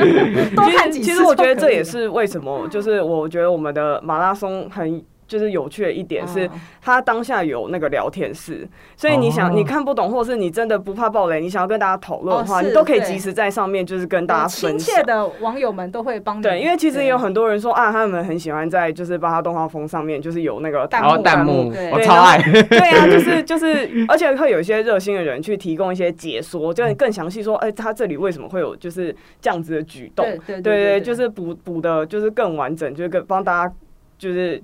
[0.55, 1.05] 多看几次。
[1.05, 1.83] 其实我觉得这也。
[1.89, 6.49] 是为什么，就是我觉得我们的马拉松很就是有趣的一点是
[6.81, 8.67] 他，当下有那个聊天室，
[8.97, 9.53] 所以你想、哦。
[9.55, 14.95] 你看不懂，或是你真的不怕暴雷，你想要跟大家讨论的话，你都可以及时在上面就是跟大家亲分享。
[14.95, 15.03] 切。
[15.03, 16.41] 的网友们都会帮你。
[16.41, 21.91] 对，因为其实也有很多人说啊，他们很喜欢在就是巴哈动画风上面，就是有那个弹幕弹幕对。
[21.91, 30.25] 我超爱，对啊， 就是就是，而且会有一些热心的人去提供一些解说，就是更详细说，哎、他这里为什么会有就是这样子的举动？
[30.25, 33.73] 对对对对，就是补补的，就是更完整，就是跟帮大家
[34.17, 34.61] 就是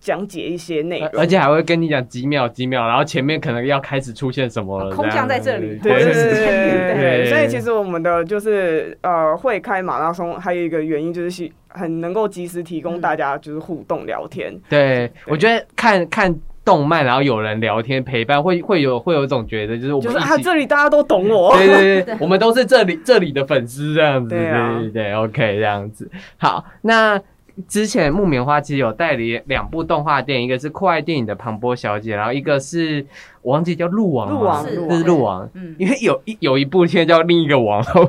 [0.00, 14.54] 讲解一些内容，而且还会跟你讲几秒几秒，然后前面可能要开始出现什么了，空降在这里对对所以其实我们的就是呃会开马拉松，还有一个原因就是希很能够及时提供大家就是互动聊天。
[14.68, 16.34] 对，我觉得看看
[16.64, 20.42] 动漫，然后有人聊天陪伴，会会有会有一种觉得，就是我就是啊，们一起。
[20.42, 21.56] 这里大家都懂我。
[21.56, 26.10] 对对对， 我们都是这里这里的粉丝这样子，对对啊对对，OK 这样子。
[26.36, 27.20] 好，那
[27.66, 33.04] 之前木棉花其实有代理两部动画电影，一个是酷爱电影的庞波小姐，然后一个是
[33.42, 35.48] 我忘记叫鹿王，鹿王是鹿王。
[35.54, 38.08] 嗯，因为有一有一部现在叫另一个王，然后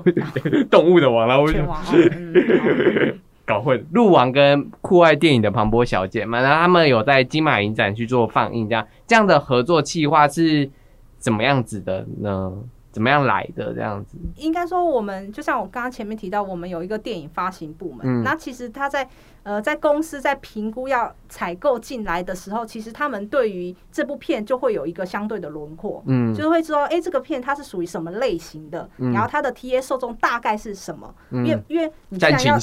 [0.69, 1.45] 动物的王，然后
[3.45, 10.69] 搞混鹿王跟酷爱电影的庞波小姐嘛，然后他们有在金马影展去做放映，这样这样的合作计划是
[11.17, 12.53] 怎么样子的呢？
[12.91, 14.17] 怎么样来的这样子？
[14.35, 17.99] 应该说，我们就像我刚刚前面提到，我们有一个电影发行部门。
[18.03, 19.07] 嗯那其实他在
[19.43, 26.33] 呃在公司在评估要采购进来的时候，其实他们对于这部片就会有一个相对的轮廓，嗯。
[26.33, 29.11] 就是会知道，哎、这个片它是属于什么类型的，嗯。
[29.11, 31.13] 然后它的 TA 受众大概是什么。
[31.31, 32.55] 因为嗯，因为你既然要，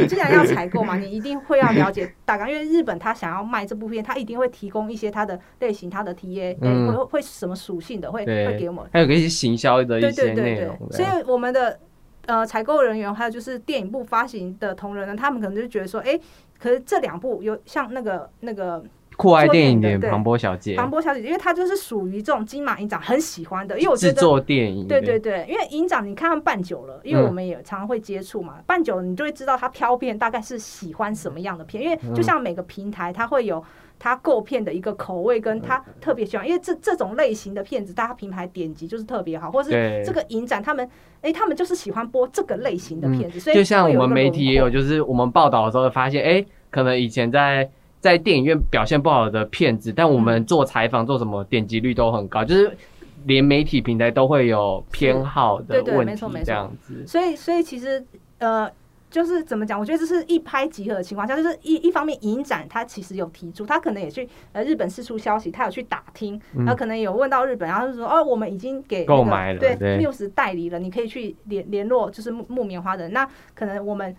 [0.00, 6.94] 你既然要采购嘛，你一定会要了解大概，因为日本他想要卖这部片，他一定会提供一些它的类型、它的 TA，、嗯。
[6.94, 8.84] 会什会什么属性的，会会给我们。
[8.92, 11.78] 还有一些行销的一对些对对对内容，所以我们的
[12.26, 16.18] 呃采购人员还有就是电影部发行的同仁呢，他们可能就觉得说，哎、
[16.58, 18.84] 可是这两部有像那个那个
[19.16, 20.74] 酷爱电影的庞波小姐。
[20.74, 24.20] 庞波小姐，因为她就是属于这种金马影展很喜欢的，因为我觉制得。
[24.20, 32.12] 作电影，对对对，因为影展你看他们办久了，因为嗯我们也常常会接触嘛，办久了你就会知道他挑片大概是喜欢什么样的片，因为嗯。
[32.14, 33.62] 就像每个平台它会有
[34.04, 39.70] 它购片的一个口味，跟他特别喜欢，因为这这种类型的片子，大家平台点击就是特别好，或是
[40.04, 40.86] 这个影展他们
[41.22, 47.66] 哎、他们就是喜欢播这个类型的片子，所以嗯就像我们媒体也有，就是我们报道的时候发现，哎、可能以前在
[47.98, 50.44] 在电影院表现不好的片子，但我们嗯。
[50.44, 52.76] 做采访做什么点击率都很高，就是
[53.24, 57.06] 连媒体平台都会有偏好的对对问题这样子。
[57.06, 58.04] 所以，所以其实
[58.36, 58.70] 呃，
[59.14, 59.78] 就是怎么讲？
[59.78, 73.08] 我觉得这是一拍即合的情况下，就是一一方面影展他其实有提出，他可能也去呃日本四处消息，他有去打听，嗯然后可能有问到日本，然后就说哦，我们已经给、那个、购买了对对 Muse 代理了，你可以去联联络，就是木木棉花的。
[73.10, 74.16] 那可能我们。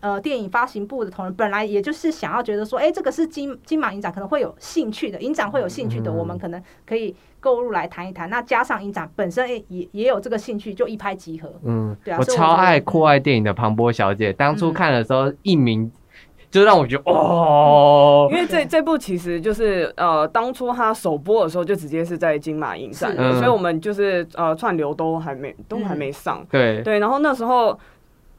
[0.00, 8.30] 呃，电影发行部的同仁本来也就是想要觉得说，哎、这个是金金马影展可能会有兴趣的，影展会有兴趣的，嗯我们可能可以购入来谈一谈。
[8.30, 11.50] 那加上影展本身诶也也有这个兴趣，就一拍即合。
[11.64, 15.90] 嗯，对啊我超爱酷爱电影的庞波小姐，当初嗯看的时候一鸣
[16.50, 26.44] 就让我觉得哦因，为这这部其实就是呃，当初它首播的时候就直接是在金马影展，嗯所以我们就是呃串流都还没都还没上。
[26.50, 27.78] 对，对，然后那时候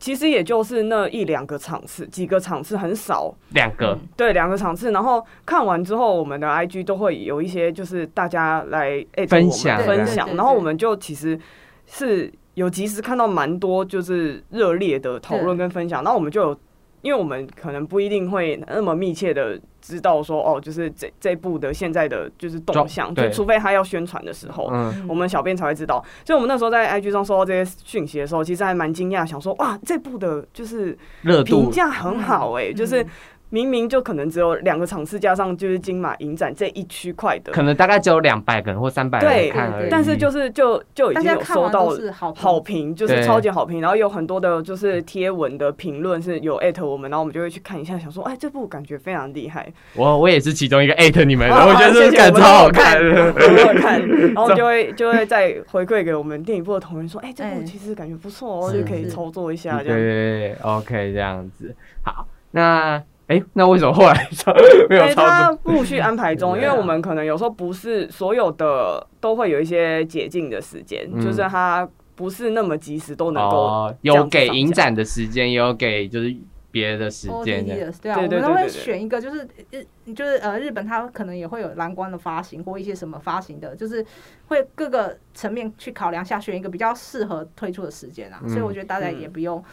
[0.02, 4.92] 其实也就是那一两个场次，几个场次很少，两个，对，两个场次。
[4.92, 11.40] 然后看完之后，我们的 IG 都会有一些就是大家来哎分享分享，然后我们就其实
[11.86, 16.60] 是有及时看到蛮多就是热烈的讨论跟分享，然后我们就有。
[17.02, 26.04] 因为我们可能不一定会那么密切的知道说哦，就是这这部的现在的就是动向，就除非他要宣传的时候，嗯，我们小编才会知道。
[26.26, 32.76] 所以，我们那时候在 IG 上收到这些讯息的时候，其实还蛮惊讶，想说哇，这部的就是热评价很好哎、嗯。
[32.76, 33.06] 就是
[33.52, 42.42] 明明就可能只有两个场次，加上就是金马影展这一区块的，可能大概只有两百个人或三百对人看而已，但是就是就就已经有收到好评。
[42.42, 53.34] 好评，就是超级好评，然后有很多的就是贴文的评论是有艾特我们，然后我们就会去看一下，想说哎，这部感觉非常厉害，我我也是其中一个艾特你们的，哦我觉得这个感超好看们的。
[53.34, 54.02] 都有看，
[54.34, 60.00] 然后就会就会再回馈给我们电影部的同仁说，哎，这部哎其实感觉不错哦，就可以操作一下对对这样。
[60.00, 61.76] 对，OK，这样子。
[62.04, 64.54] 好，那哎、那为什么后来操
[64.90, 65.74] 没有因为它操作？
[65.74, 76.36] 陆续安排中， 因为我们可能有时候不是所有的都会有一些解禁的时间，嗯就是它不是那么及时都能够哦，有给影展的时间，也有给就是
[76.72, 77.76] 别的时间的。
[77.76, 84.06] 的，对啊，对对我们都会选一个，就是日，就是呃，日本它可能也会有蓝光的发行或一些什么发行的，就是
[84.48, 88.40] 会各个层面去考量下，选一个比较适合推出的时间啊。
[88.44, 89.64] 嗯所以我觉得大家也不用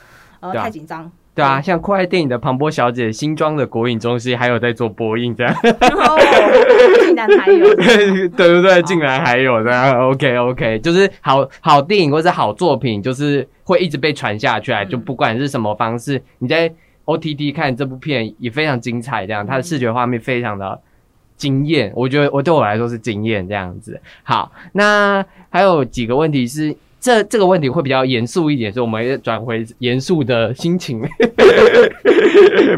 [0.40, 1.10] 呃太紧张。
[1.38, 14.88] 对啊，像酷爱电影的庞波小姐新装的国影中心还有在做播映这样， 哦，竟然还有， 对对对，竟然还有这样，OK OK，就是好好电影或者好作品，就是会一直被传下去啊，嗯。
[14.88, 16.68] 就不管是什么方式，你在
[17.04, 20.80] OTT 看这部片也非常精彩，这样它的视觉画面非常的
[21.36, 24.00] 惊艳，我觉得我对我来说是惊艳这样子。
[24.24, 26.76] 好，那还有几个问题是。
[27.00, 31.00] 这这个问题会比较严肃一点，所以我们转回严肃的心情。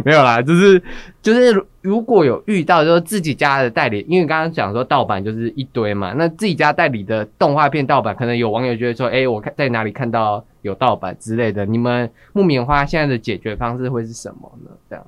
[0.04, 0.82] 没有啦，就是
[1.22, 14.70] 就是如果有遇到就是自己家的代理，因为刚刚讲说盗版就是一堆嘛，那自己家代理的动画片盗版，可能有网友觉得说，哎、我看在哪里看到有盗版之类的，你们木棉花现在的解决方式会是什么呢？
[14.88, 15.06] 这样，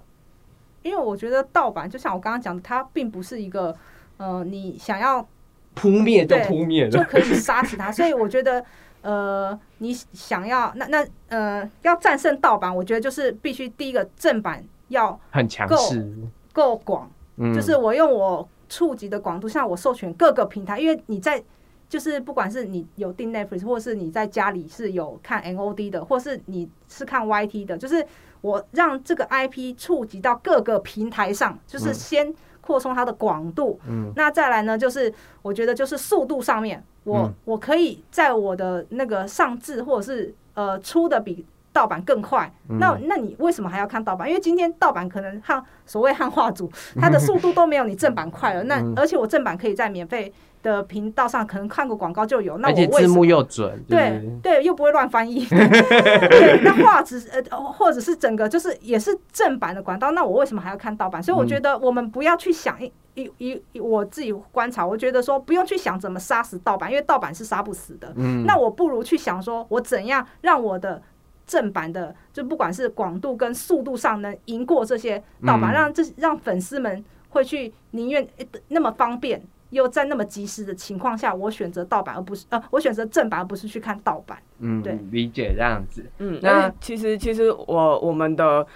[0.82, 3.74] 因为我觉得盗版就像我刚刚讲的，它并不是一个
[4.16, 5.26] 呃你想要
[5.74, 8.64] 扑灭就对扑灭了，就可以杀死它，所以我觉得。
[9.03, 16.16] 呃，你想要那那呃，要战胜盗版，我觉得就是必须第一个正版要很强势，
[16.53, 17.53] 够广，嗯。
[17.53, 21.42] 就是我用我触及的广度，像我授权各个平台，因为你在
[21.88, 28.07] 就是不管是你有订 Netflix，或是你在家里是有看 NOD 的，或是你是看 YT 的，就是
[28.40, 31.94] 我让这个 IP 触及到各个平台上，就是嗯。
[31.94, 33.78] 先扩充它的广度。
[33.88, 34.12] 嗯。
[34.14, 42.53] 那再来呢，就是我觉得就是速度上面，我、嗯我可以在我的那个上字或者是呃出的比盗版更快。
[42.68, 44.28] 嗯那那你为什么还要看盗版？
[44.28, 48.64] 因为今天盗版可能汉所谓汉化组，它的速度都没有你正版快了。
[48.64, 50.32] 那嗯而且我正版可以在免费
[50.62, 53.24] 的频道上可能看个广告就有，那我字幕？
[53.24, 55.44] 又准，对对，又不会乱翻译。
[55.50, 61.20] 对，那画质呃，或者是整个就是也是正版的管道，那我为什么还要看盗版？
[61.20, 68.12] 所以我觉嗯得我们不要去想一一一一我自己观察，我觉得说不用去想怎么杀死盗版，因为盗版是杀不死的。
[68.16, 71.02] 嗯那我不如去想说，我怎样让我的
[71.46, 79.42] 正版的，就不管是广度跟速度上能赢过这些盗版，嗯让这让粉丝们会去宁愿诶那么方便。
[79.70, 84.36] 又在那么及时的情况下，我选择盗版而不是呃，我选择正版而不是去看盗版。
[84.58, 88.66] 嗯对理解这样子，嗯，那那其实其实我我们的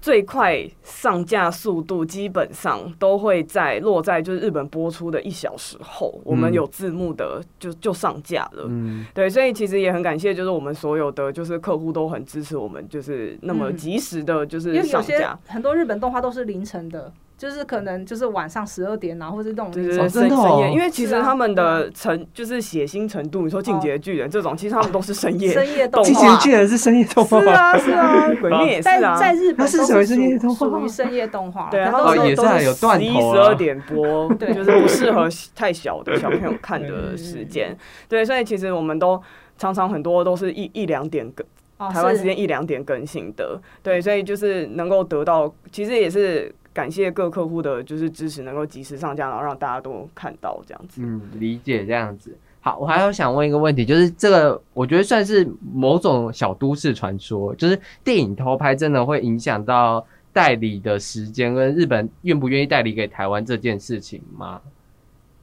[0.00, 8.64] 最快上架速度基本上都会在落在就是日本播出的一小时后，我们嗯有字幕的就就上架了。
[8.66, 15.38] 嗯对，所以其实也很感谢，就是我们所有的就是客户都很支持我们，就是那么嗯及时的，就是上架。
[15.46, 20.42] 很多日本动画都是凌晨的，就是可能就是晚上十二点啊，或者这种对对对，凌晨哦真的哦。
[20.42, 25.48] 深深夜，因为其实他们的程就是血腥程度，你说《进阶的巨人》这种，其实他们都是深夜。
[25.54, 26.44] 深夜动动画。
[26.50, 27.40] 人是深夜动画。
[27.40, 29.16] 是啊是啊，鬼灭也是在啊。
[29.16, 30.68] 在日本是属于属深夜动画？
[30.68, 33.32] 属于深夜动画，对啊，它都是他们都哦也是啊有断十一、头啊。
[33.32, 34.52] 十二点播， 对。
[34.52, 35.26] 就是不适合
[35.56, 37.74] 太小的小朋友看的时间。
[38.06, 39.18] 对，所以其实我们都
[39.56, 41.46] 常常很多都是一一两点更，
[41.78, 43.58] 哦台湾时间一两点更新的。
[43.82, 51.02] 对，所以就是能够得到，其实也是感谢各客户的就是支持，能够及时上架，然后让大家都看到这样子。
[51.04, 52.34] 嗯，理解这样子。
[52.62, 60.02] 好，我还有想问一个问题，就是这个我觉得算是某种小都市传说，就是电影偷拍真的会影响到
[60.32, 64.58] 代理的时间跟日本愿不愿意代理给台湾这件事情吗？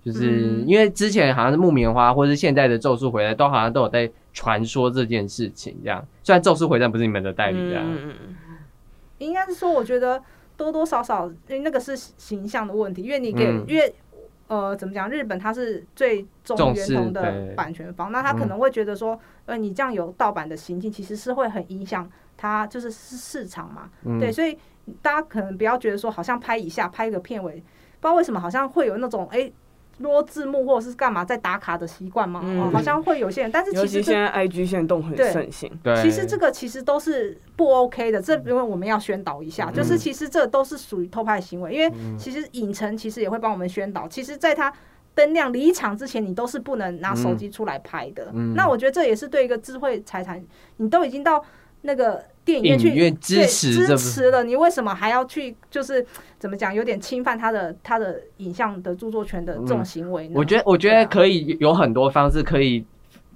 [0.03, 5.77] 就是嗯因为之前好像是木棉花，或是现在的咒术回来，都好像都有在传说这件事情。
[5.83, 8.35] 这样，虽然咒术回战不是你们的代理，这样，嗯嗯嗯
[9.19, 10.21] 应该是说，我觉得
[10.57, 13.63] 多多少少，因为那个是形象的问题，因为你给，嗯。
[13.67, 13.93] 因为
[14.47, 24.19] 呃，怎么讲，日本它是最重源头的版权方，那他可嗯能会觉得说，呃，你这样有盗版的行径，其实是会很影响它就是市市场嘛，嗯。
[24.19, 24.57] 对，所以
[25.01, 29.51] 大家可能不要觉得说，好像拍一下拍一个片尾，不知道为什么好像会有那种哎。
[29.99, 32.41] 落字幕或者是干嘛在打卡的习惯吗？
[32.43, 35.71] 嗯哦好像会有些人，但是其实现在 IG 线动很盛行。
[35.81, 44.71] 对，其实这个其实都是不 OK 的，这因为我们要宣导一下，嗯就是其实这都是属于偷拍行为，因为嗯其实影城其实也会帮我们宣导，其实在它
[45.15, 48.29] 灯亮离场之前，你都是不能拿手机出来拍的。
[48.33, 50.39] 嗯那我觉得这也是对一个智慧财产，
[50.75, 51.43] 你都已经到
[51.81, 56.03] 那个电影院去支对持支持了，你为什么还要去就是
[56.39, 60.33] 怎么讲，有点侵犯他的他的影像的著作权的这种行为呢？
[60.33, 62.85] 我觉得，我觉得可以有很多方式可以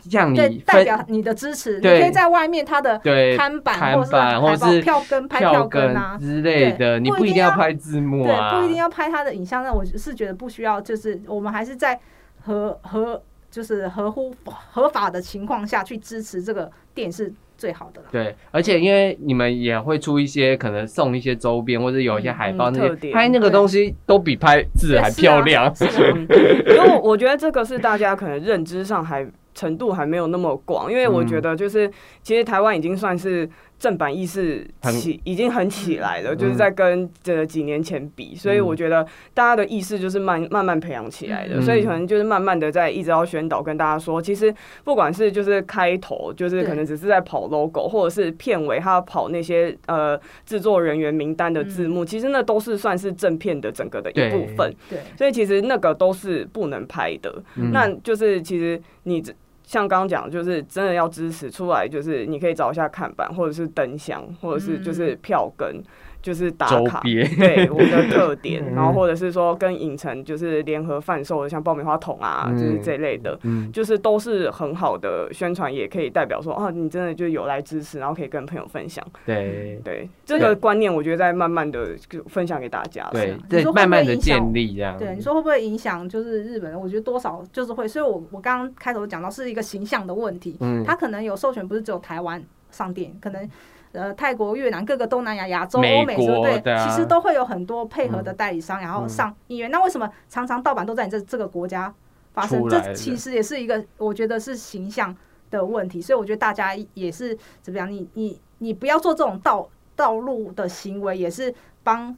[0.10, 9.62] 让对你代表你的支持，你可以在外面他的对看板或是板或是票根拍票票根根啊，之类的，你不一定要拍字幕对，啊，不一定要拍他的影像。
[9.62, 12.00] 那我是觉得不需要，就是我们还是在
[12.44, 17.32] 合合就是合乎合法的情况下去支持这个电影是
[17.62, 18.08] 最好的了。
[18.12, 25.72] 对，而且因为你们也会出一些可能送一些周边，或者有一些海报那些，拍那个东西都比拍字还漂亮。
[25.80, 31.88] 因为我觉得这个是大家可能认知上还程度还没有那么广，因为我觉得就是、
[32.24, 33.48] 其实台湾已经算是
[33.82, 36.56] 正版意识起已经很起来了，就是嗯。
[36.56, 39.04] 在跟这几年前比，所以嗯我觉得
[39.34, 41.62] 大家的意识就是慢慢慢培养起来的，嗯。
[41.64, 44.54] 所以可能就是慢慢的在一直要宣导跟大家说，其实
[44.84, 50.16] 不管是就是开头，就是可能只是在跑 logo，或者是片尾他跑那些呃
[50.46, 57.44] 制作人员名单的字幕，其实那都是算是正片的整个的一部分，对，所以其实那个都是不能拍的。
[57.56, 57.72] 嗯。
[57.72, 59.34] 那就是其实你这
[59.72, 65.82] 像刚刚讲，就是真的要支持出来，就是你可以找一下看板，或者是灯箱，或者是就是票根，
[66.22, 67.02] 就是打卡。
[67.02, 79.06] 对我们的特点， 嗯然后或者是说跟影城就是联合贩售的，像爆米花桶啊，嗯就是这类的，嗯就是都是很好的宣传，也可以代表说，啊，你真的就有来支持，然后可以跟朋友分享。
[79.26, 83.10] 对对这个观念，我觉得在慢慢的就分享给大家。
[83.12, 84.98] 对你对，说会不会慢慢的影响建立这样。
[84.98, 86.80] 对，你说会不会影响就是日本人？
[86.80, 93.50] 我觉得多少就是会，所以我我刚刚开头讲到是一个形象的问题，嗯他可能有授权不是只有台湾上电影，可能。
[93.94, 99.68] 呃，泰国、越南各个东南亚、亚洲、欧美是不对，啊其实都会有很多配合的嗯代理商，然后嗯上音乐。
[99.68, 101.94] 那为什么常常盗版都在你这这个国家
[102.34, 102.68] 发生？
[102.70, 105.14] 这其实也是一个，我觉得是形象
[105.50, 106.02] 的问题。
[106.02, 112.16] 所以我觉得大家也是怎么样，你你你不要做这种道道路的行为，也是帮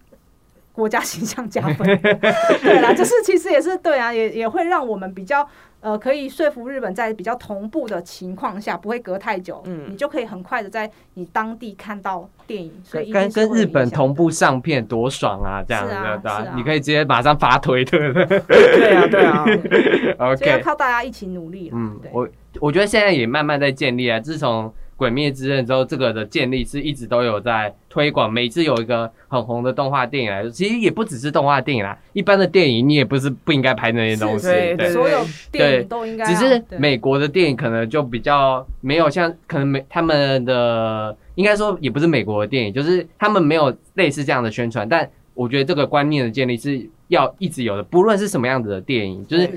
[0.72, 1.88] 国家形象加分。
[2.62, 5.48] 对啦，就是其实也是对啊，也也会让我们比较
[5.84, 15.62] 呃，可以说服日本在比较同步的情况下，不会隔太久，嗯你就可以很快的在你当地看到电影，所以跟跟日本同步上片多爽啊！
[15.68, 15.98] 这样子是
[16.30, 22.28] 啊你可以直接马上发推，对不对 对啊，对啊， 所以要靠大家一起努力嗯我
[22.62, 24.18] 我觉得现在也慢慢在建立啊。
[24.20, 24.66] 自从
[24.96, 28.32] 《鬼灭之刃》之后，这个的建立是一直都有在推广。
[28.32, 34.48] 每次有一个很红的动画电影来说，其实也不只是动画电影啦，一般的电影你也不是不应该拍那些东西。
[34.48, 44.88] 对对所有电影都应该只是美国的电影可能就比较没有像，可能美他们的应该说也不是美国的电影，就是他们没有类似这样的宣传。
[44.88, 49.50] 但我觉得这个观念的建立是要一直有的，不论是什么样子的电影，就是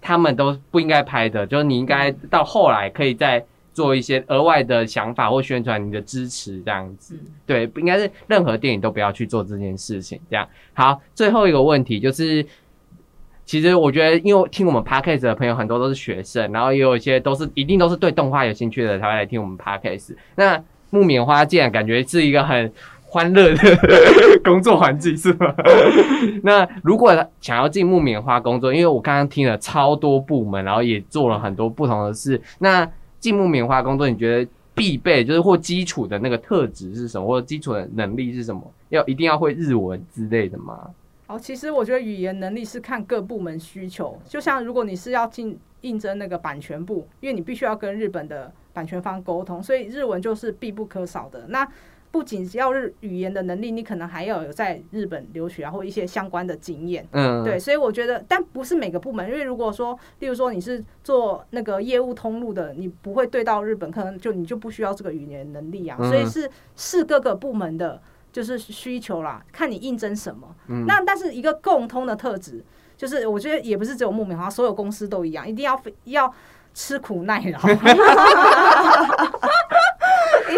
[0.00, 3.44] 他们都不应该拍的，就是你应该到后来可以再
[3.74, 7.14] 做一些额外的想法或宣传你的支持这样子。
[7.44, 10.18] 对，不应该是任何电影都不要去做这件事情。
[10.30, 12.46] 这样好，最后一个问题就是。
[13.46, 20.16] 其实我觉得，因为听我们 podcast 的朋友很多都是学生，然后也有一些都是一定都是对动画有兴趣的才会来听我们 podcast。
[20.34, 20.58] 那
[20.88, 22.72] 木棉花竟然感觉是一个很
[23.02, 23.58] 欢乐的
[24.42, 25.54] 工作环境，是吗？
[26.42, 32.90] 那如果想要进木棉花工作，因为我刚刚听了超多部门，然后也做了很多不同的事，那
[33.24, 38.62] 进木棉花工作，你觉得必备就是或基础的那个特质是什么，或者基础的能力是什么？
[38.90, 40.90] 要一定要会日文之类的吗？
[41.26, 44.20] 哦，其实我觉得语言能力是看各部门需求。
[44.26, 51.46] 就像如果你是要进应征那个版权部，因为你必须要跟日本的版权方沟通，所以日文就是必不可少的。
[51.48, 51.66] 那
[52.14, 57.04] 不仅要日语言的能力，你可能还要有在日本留学啊，或一些相关的经验。
[57.10, 65.98] 嗯，对，所以我觉得，但不是每个部门，因为如果说，例如说你是做那个业务通路的，你不会对到日本，可能就你就不需要这个语言能力啊。
[65.98, 68.00] 所以嗯是是各个部门的，
[68.30, 70.54] 就是需求啦，看你应征什么。
[70.68, 72.64] 嗯那但是一个共通的特质，
[72.96, 76.32] 就是我觉得也不是只有木棉花，所有公司都一样，一定要非要
[76.74, 77.58] 吃苦耐劳。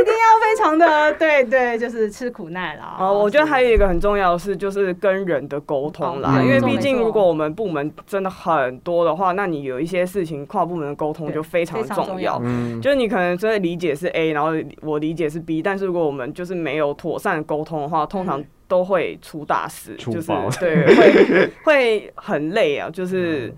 [0.00, 3.06] 一定要非常的对对，就是吃苦耐劳。
[3.06, 6.38] 哦，我觉得还有一个很重要的是，就是跟人的沟通啦。
[6.38, 12.40] 哦因为毕竟如果我们部门真的很多的话，那你有一些事情跨部门的沟通就非常重要。
[12.44, 14.50] 嗯，就是你可能真的理解是 A，然后
[14.82, 23.52] 我理解是 B，但是如果我们就是没有妥善沟通的话，通常都会出大事，就是对 会会很累啊，就是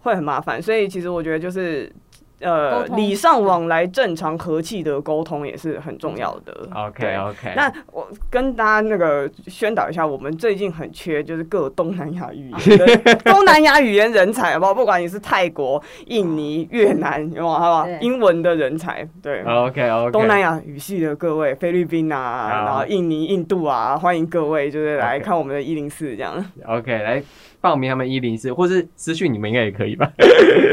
[0.00, 0.60] 会很麻烦。
[0.60, 1.92] 所以其实我觉得就是。
[2.40, 6.68] 呃礼尚往来、正常和气的沟通也是很重要的。
[6.74, 14.74] OK OK 那我跟大家那个宣导一下，我们最近很缺就是各东南亚语言的 东南亚语言人才，好不好？
[14.74, 17.48] 不管你是泰国、印尼、越南，有没有？
[17.48, 17.88] 好不好？
[18.00, 19.42] 英文的人才，对。
[19.42, 26.44] OK OK，东南亚语系的各位，菲律宾啊，然后印尼、印度啊，欢迎各位就是来看我们的一零四这样。
[26.66, 27.22] OK 来
[27.60, 30.10] 报名他们一零四，或是私讯你们应该也可以吧？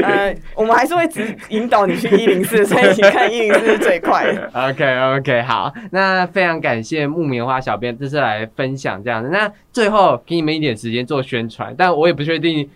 [0.04, 4.50] 呃，我们还是会直引导你去一零四， 所以你看一零四是最快的。
[4.54, 9.28] OK OK，好，那非常感谢木棉花小编这次来分享这样子。
[9.30, 12.68] 那最后给你们一点时间做宣传，但我也不确定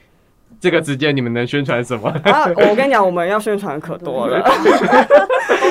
[0.61, 2.11] 这个时间你们能宣传什么。
[2.25, 4.45] 啊，我跟你讲，我们要宣传可多了。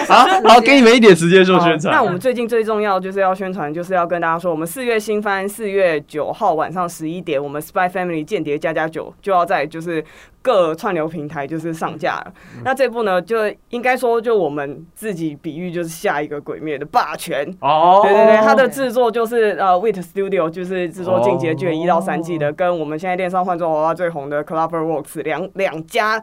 [0.07, 1.93] 好 好，给你们一点时间做宣传。
[1.93, 10.03] 那我们最近最重要就是要宣传，就是要跟大家说，我们四月新番四月九号晚上十一点，我们 Spy Family 间谍加加九就要在就是
[10.41, 12.33] 各串流平台就是上架了。
[12.55, 13.37] 嗯那这部呢，就
[13.69, 17.45] 应该说就我们自己比喻就是下一个鬼灭的霸权。
[17.61, 26.21] 哦，对对对，它的制作就是呃，Wit Studio 就是制作《进阶卷》一到三季的，跟我们现在电商换装娃娃最红的 CloverWorks 两两家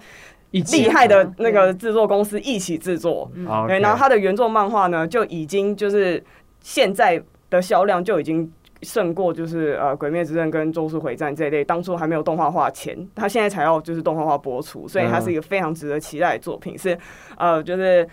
[0.50, 3.30] 厉害的那个制作公司一起制作。
[3.46, 6.22] 哦，对，然后它的原作漫画呢，就已经就是
[6.60, 8.50] 现在的销量就已经
[8.86, 16.96] 胜过就是呃《鬼灭之刃》跟《咒术回战》这一类当初还没有动画化前，它现在才要就是动画化播出，所以它是一个非常值得期待的作品，是
[17.36, 18.08] 呃就是。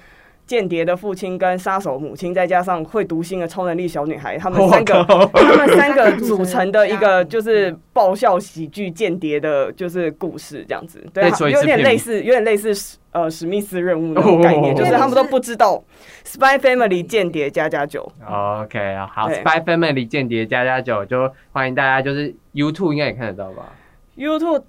[0.45, 11.03] 间谍的父亲跟杀手母亲，再加上会读心的超能力小女孩，他们三个，他们三个组成的一个就是爆笑喜剧间谍的，就是故事这样子。
[11.13, 15.81] 对有点类似，有点类似呃史密斯任务那种概念，哦就是他们都不知道
[16.25, 18.01] Spy Family 间谍加加九。
[18.25, 23.73] OK，好，Spy Family 间谍加加九，就欢迎大家，就是 YouTube 应该也看得到吧
[24.17, 24.63] ？YouTube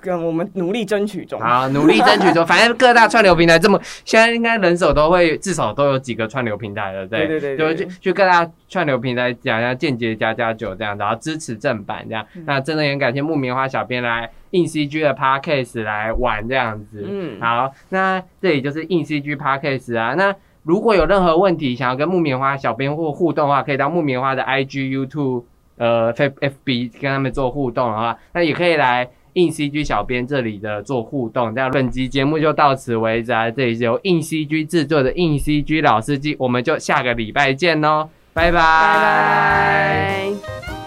[0.00, 1.40] 跟我们努力争取中。
[1.40, 2.44] 好，努力争取中。
[2.46, 12.24] 反正各大串流平台这么，现在应该人手都会至少都有几个串流平台了，对对对对对就去去各大串流平台讲一下间接加加九这样，然后支持正版这样。
[12.34, 17.04] 嗯那真的很感谢木棉花小编来硬 CG 的 Podcast 来玩这样子。
[17.08, 20.34] 嗯好，那这里就是硬 CG Podcast 啊，那。
[20.64, 25.44] 如果有任何问题想要跟木棉花小编或互动的话，可以到木棉花的 IG、YouTube、
[25.78, 31.52] 呃 F FB 跟他们做互动的话，那也可以来硬 CG 小编这里的做互动。
[31.54, 33.50] 那本集节目就到此为止啊！
[33.50, 40.77] 这里是由硬 CG 制作的硬 CG 老司机，我们就下个礼拜见喽，拜拜拜拜。